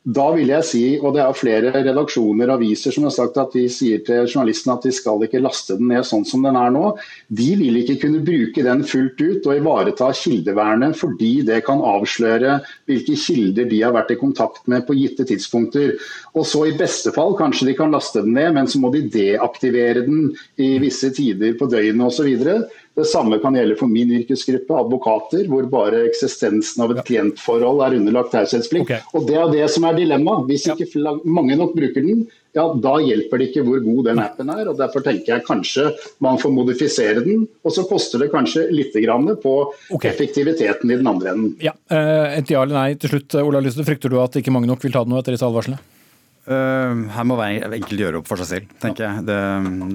[0.00, 3.52] da vil jeg si, og det er flere redaksjoner og aviser som har sagt at
[3.52, 6.72] de sier til journalistene at de skal ikke laste den ned sånn som den er
[6.72, 6.94] nå.
[7.28, 12.62] De vil ikke kunne bruke den fullt ut og ivareta kildevernet fordi det kan avsløre
[12.88, 15.92] hvilke kilder de har vært i kontakt med på gitte tidspunkter.
[16.32, 19.04] Og så i beste fall kanskje de kan laste den ned, men så må de
[19.12, 22.32] deaktivere den i visse tider på døgnet osv.
[23.00, 27.96] Det samme kan gjelde for min yrkesgruppe, advokater, hvor bare eksistensen av et klientforhold er
[27.96, 28.90] underlagt taushetsplikt.
[28.90, 29.06] Okay.
[29.16, 30.44] Og Det er det som er dilemmaet.
[30.50, 32.26] Hvis ikke mange nok bruker den,
[32.56, 34.68] ja, da hjelper det ikke hvor god den appen er.
[34.68, 35.86] og Derfor tenker jeg kanskje
[36.24, 38.92] man får modifisere den, og så koster det kanskje litt
[39.40, 39.54] på
[39.94, 40.10] okay.
[40.10, 41.54] effektiviteten i den andre enden.
[41.62, 43.86] Ja, eh, Et ja eller nei til slutt, Ola Lyste.
[43.86, 45.78] Frykter du at ikke mange nok vil ta den nå etter disse advarslene?
[46.48, 49.24] Uh, her må hver enkelt gjøre opp for seg selv, tenker jeg.
[49.28, 49.38] Det,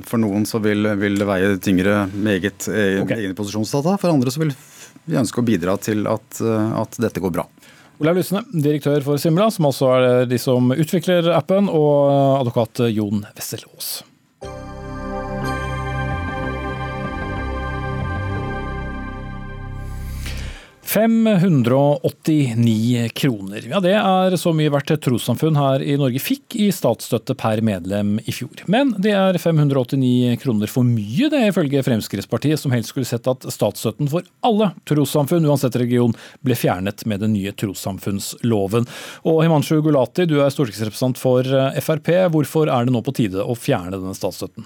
[0.08, 3.26] for noen så vil, vil, det veie tyngre med eget, eh, okay.
[3.26, 3.98] egne posisjonsdata.
[4.02, 4.54] For andre så vil
[5.06, 7.48] vi ønske å bidra til at, eh, at dette går bra.
[7.98, 13.24] Olaug Lysne, direktør for Simla, som også er de som utvikler appen, og advokat Jon
[13.34, 13.96] Wessel Aas.
[20.96, 23.62] 589 kroner.
[23.70, 28.16] Ja, Det er så mye hvert trossamfunn her i Norge fikk i statsstøtte per medlem
[28.24, 28.64] i fjor.
[28.72, 33.44] Men det er 589 kroner for mye, det ifølge Fremskrittspartiet, som helst skulle sett at
[33.44, 36.16] statsstøtten for alle trossamfunn, uansett region,
[36.48, 38.88] ble fjernet med den nye trossamfunnsloven.
[39.28, 41.44] Og Himanshu Gulati, du er stortingsrepresentant for
[41.84, 42.08] Frp.
[42.32, 44.64] Hvorfor er det nå på tide å fjerne denne statsstøtten?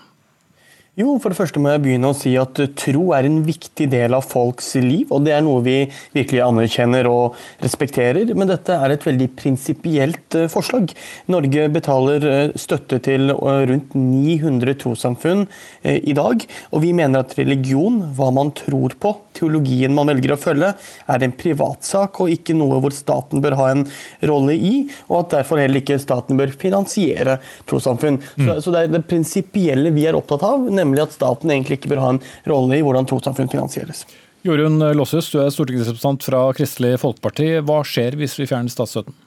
[0.99, 4.11] Jo, for det første må jeg begynne å si at tro er en viktig del
[4.17, 5.07] av folks liv.
[5.15, 5.77] Og det er noe vi
[6.11, 8.33] virkelig anerkjenner og respekterer.
[8.35, 10.91] Men dette er et veldig prinsipielt eh, forslag.
[11.31, 15.45] Norge betaler eh, støtte til eh, rundt 900 trossamfunn
[15.87, 16.43] i dag.
[16.75, 20.73] Og vi mener at religion, hva man tror på, teologien man velger å følge,
[21.09, 23.85] er en privatsak og ikke noe hvor staten bør ha en
[24.29, 24.73] rolle i.
[25.09, 28.19] Og at derfor heller ikke staten bør finansiere trossamfunn.
[28.35, 28.47] Mm.
[28.47, 30.67] Så, så det er det prinsipielle vi er opptatt av.
[30.69, 34.05] nemlig at staten egentlig ikke bør ha en rolle i hvordan trossamfunn finansieres.
[34.47, 37.57] Jorunn Losshus, du er stortingsrepresentant fra Kristelig Folkeparti.
[37.67, 39.17] Hva skjer hvis vi fjerner statsstøtten?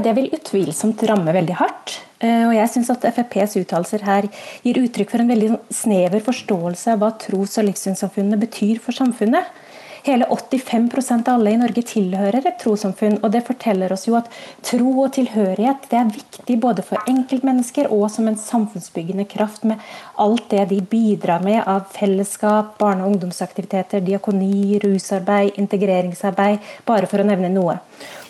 [0.00, 1.98] Det vil utvilsomt ramme veldig hardt.
[2.22, 4.28] Eh, og jeg syns at FrPs uttalelser her
[4.62, 9.50] gir uttrykk for en veldig snever forståelse av hva tros- og livssynssamfunnene betyr for samfunnet.
[10.02, 13.20] Hele 85% av alle i Norge tilhører et trossamfunn.
[13.22, 14.30] og Det forteller oss jo at
[14.66, 19.78] tro og tilhørighet det er viktig både for enkeltmennesker og som en samfunnsbyggende kraft, med
[20.18, 27.22] alt det de bidrar med av fellesskap, barne- og ungdomsaktiviteter, diakoni, rusarbeid, integreringsarbeid, bare for
[27.22, 27.78] å nevne noe.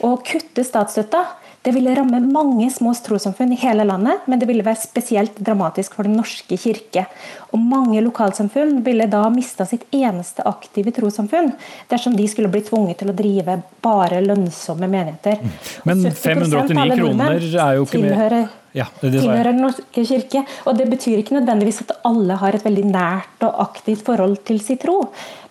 [0.05, 1.25] Å kutte statsstøtta
[1.63, 5.95] det ville ramme mange små trossamfunn i hele landet, men det ville være spesielt dramatisk
[5.95, 7.07] for Den norske kirke.
[7.53, 11.53] Og mange lokalsamfunn ville da mista sitt eneste aktive trossamfunn
[11.91, 15.43] dersom de skulle bli tvunget til å drive bare lønnsomme menigheter.
[15.89, 18.41] Men 589 kroner er jo ikke mer
[18.73, 20.43] ja, tilhører Den norske kirke.
[20.65, 24.61] Og det betyr ikke nødvendigvis at alle har et veldig nært og aktivt forhold til
[24.65, 24.97] sin tro,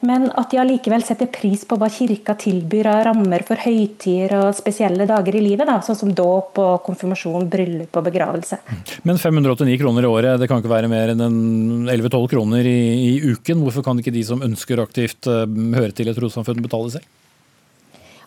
[0.07, 4.55] men at de allikevel setter pris på hva kirka tilbyr av rammer for høytider og
[4.57, 8.57] spesielle dager i livet, da, sånn som dåp og konfirmasjon, bryllup og begravelse.
[9.05, 11.21] Men 589 kroner i året, det kan ikke være mer enn
[11.91, 12.81] 11-12 kroner i,
[13.11, 13.63] i, uken.
[13.65, 15.43] Hvorfor kan ikke de som ønsker aktivt uh,
[15.75, 17.09] høre til et trossamfunn, betale selv?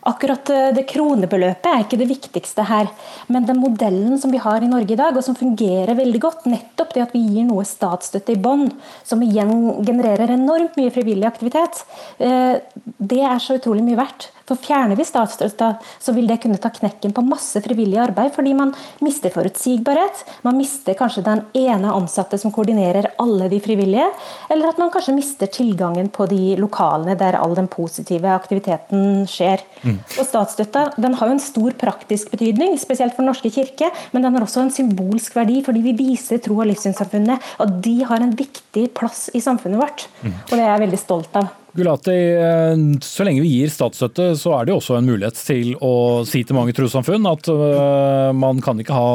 [0.05, 2.91] Akkurat eh, det kronebeløpet er ikke det viktigste her.
[3.33, 6.45] Men den modellen som vi har i Norge i dag, og som fungerer veldig godt,
[6.49, 8.67] nettopp det at vi gir noe statsstøtte i bånn,
[9.01, 9.55] som igjen
[9.87, 11.81] genererer enormt mye frivillig aktivitet,
[12.21, 12.61] eh,
[13.01, 14.29] det er så utrolig mye verdt.
[14.45, 18.53] For Fjerner vi statsstøtta, så vil det kunne ta knekken på masse frivillig arbeid, fordi
[18.57, 20.21] man mister forutsigbarhet.
[20.45, 24.05] Man mister kanskje den ene ansatte som koordinerer alle de frivillige.
[24.53, 29.65] Eller at man kanskje mister tilgangen på de lokalene der all den positive aktiviteten skjer.
[29.81, 29.97] Mm.
[30.19, 34.27] Og Statsstøtta den har jo en stor praktisk betydning, spesielt for Den norske kirke, men
[34.27, 38.21] den har også en symbolsk verdi, fordi vi viser tro- og livssynssamfunnet at de har
[38.21, 40.09] en viktig plass i samfunnet vårt.
[40.21, 40.33] Mm.
[40.45, 41.53] Og det er jeg veldig stolt av.
[41.75, 45.73] Gulati, eh, så lenge vi gir statsstøtte, så er det jo også en mulighet til
[45.83, 49.09] å si til mange trossamfunn at eh, man kan ikke ha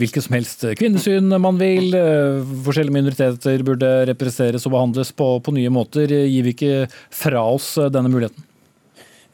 [0.00, 1.94] hvilket som helst kvinnesyn man vil.
[1.94, 6.10] Eh, forskjellige minoriteter burde representeres og behandles på, på nye måter.
[6.10, 6.82] Gir vi ikke
[7.14, 8.42] fra oss denne muligheten?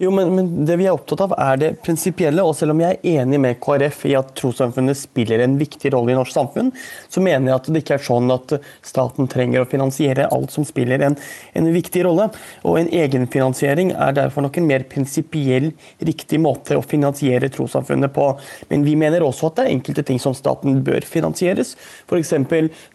[0.00, 2.40] Jo, men, men, Det vi er opptatt av, er det prinsipielle.
[2.40, 6.14] Og selv om jeg er enig med KrF i at trossamfunnet spiller en viktig rolle
[6.14, 6.70] i norsk samfunn,
[7.12, 8.54] så mener jeg at det ikke er sånn at
[8.86, 11.18] staten trenger å finansiere alt som spiller en,
[11.52, 12.30] en viktig rolle.
[12.64, 15.68] Og en egenfinansiering er derfor nok en mer prinsipiell
[16.08, 18.30] riktig måte å finansiere trossamfunnet på.
[18.72, 21.74] Men vi mener også at det er enkelte ting som staten bør finansieres.
[22.08, 22.32] F.eks.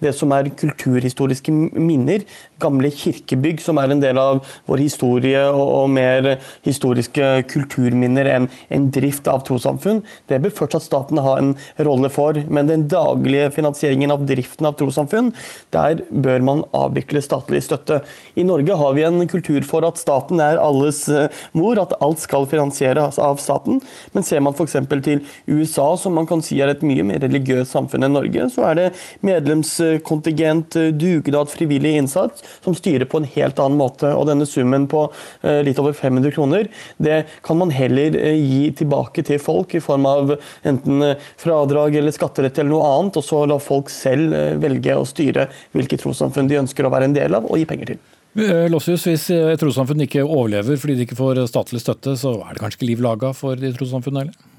[0.01, 2.26] det som er kulturhistoriske minner,
[2.58, 6.34] gamle kirkebygg som er en del av vår historie og, og mer
[6.66, 10.02] historie historiske kulturminner en, en drift av trossamfunn.
[10.28, 14.78] Det bør fortsatt staten ha en rolle for, men den daglige finansieringen av driften av
[14.80, 15.34] trossamfunn,
[15.72, 18.02] der bør man avvikle statlig støtte.
[18.36, 22.22] I Norge har vi en kultur for at staten er alles eh, mor, at alt
[22.24, 23.82] skal finansieres av staten.
[24.14, 24.78] Men ser man f.eks.
[25.06, 28.70] til USA, som man kan si er et mye mer religiøst samfunn enn Norge, så
[28.72, 28.88] er det
[29.26, 34.12] medlemskontingent, dugnad, frivillig innsats som styrer på en helt annen måte.
[34.16, 35.08] Og denne summen på
[35.43, 39.84] eh, litt over 500 kroner, det kan man heller eh, gi tilbake til folk i
[39.84, 40.36] form av
[40.68, 44.98] enten eh, fradrag eller skatterett eller noe annet, og så la folk selv eh, velge
[44.98, 48.04] å styre hvilke trossamfunn de ønsker å være en del av og gi penger til.
[48.68, 52.64] Lossius, Hvis et trossamfunn ikke overlever fordi de ikke får statlig støtte, så er det
[52.64, 54.55] kanskje ikke liv laga for de trossamfunnene heller?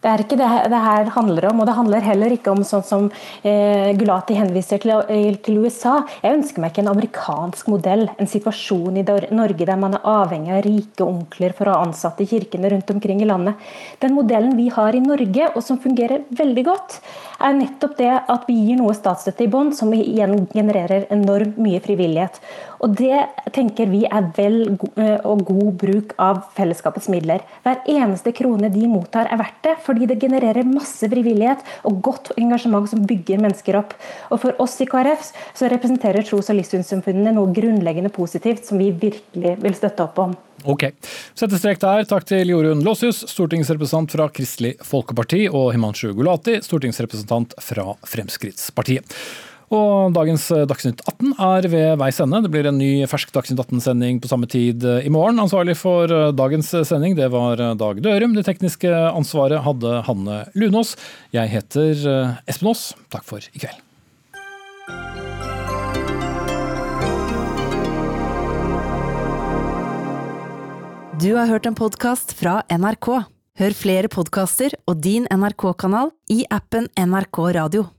[0.00, 2.84] Det er ikke det, det her handler om, og det handler heller ikke om sånn
[2.88, 3.08] som
[3.44, 5.98] eh, Gulati henviser til, eh, til, USA.
[6.22, 10.54] Jeg ønsker meg ikke en amerikansk modell, en situasjon i Norge der man er avhengig
[10.56, 13.60] av rike onkler for å ha ansatte i kirkene rundt omkring i landet.
[14.00, 16.96] Den modellen vi har i Norge, og som fungerer veldig godt,
[17.44, 21.80] er nettopp det at vi gir noe statsstøtte i bånn, som igjen genererer enormt mye
[21.84, 22.40] frivillighet.
[22.80, 23.16] Og Det
[23.54, 24.62] tenker vi er vel
[24.96, 27.44] eh, og god bruk av fellesskapets midler.
[27.64, 32.32] Hver eneste krone de mottar er verdt det, fordi det genererer masse frivillighet og godt
[32.40, 33.96] engasjement som bygger mennesker opp.
[34.30, 38.92] Og For oss i KrF så representerer tros- og livssynssamfunnene noe grunnleggende positivt som vi
[38.94, 40.38] virkelig vil støtte opp om.
[40.68, 40.90] Ok.
[41.36, 42.04] Sette strek der.
[42.08, 49.16] Takk til Jorunn Låsius, stortingsrepresentant fra Kristelig Folkeparti, og Himanshu Gulati, stortingsrepresentant fra Fremskrittspartiet.
[49.70, 52.40] Og dagens eh, Dagsnytt 18 er ved veis ende.
[52.42, 55.38] Det blir en ny fersk Dagsnytt 18-sending på samme tid eh, i morgen.
[55.42, 58.34] Ansvarlig for eh, dagens sending det var Dag Dørum.
[58.34, 60.96] Det tekniske ansvaret hadde Hanne Lunås.
[61.34, 62.02] Jeg heter
[62.50, 62.90] Espen Aas.
[63.14, 63.78] Takk for i kveld.
[71.20, 73.10] Du har hørt en podkast fra NRK.
[73.60, 77.90] Hør flere podkaster og din NRK-kanal i appen NRK Radio.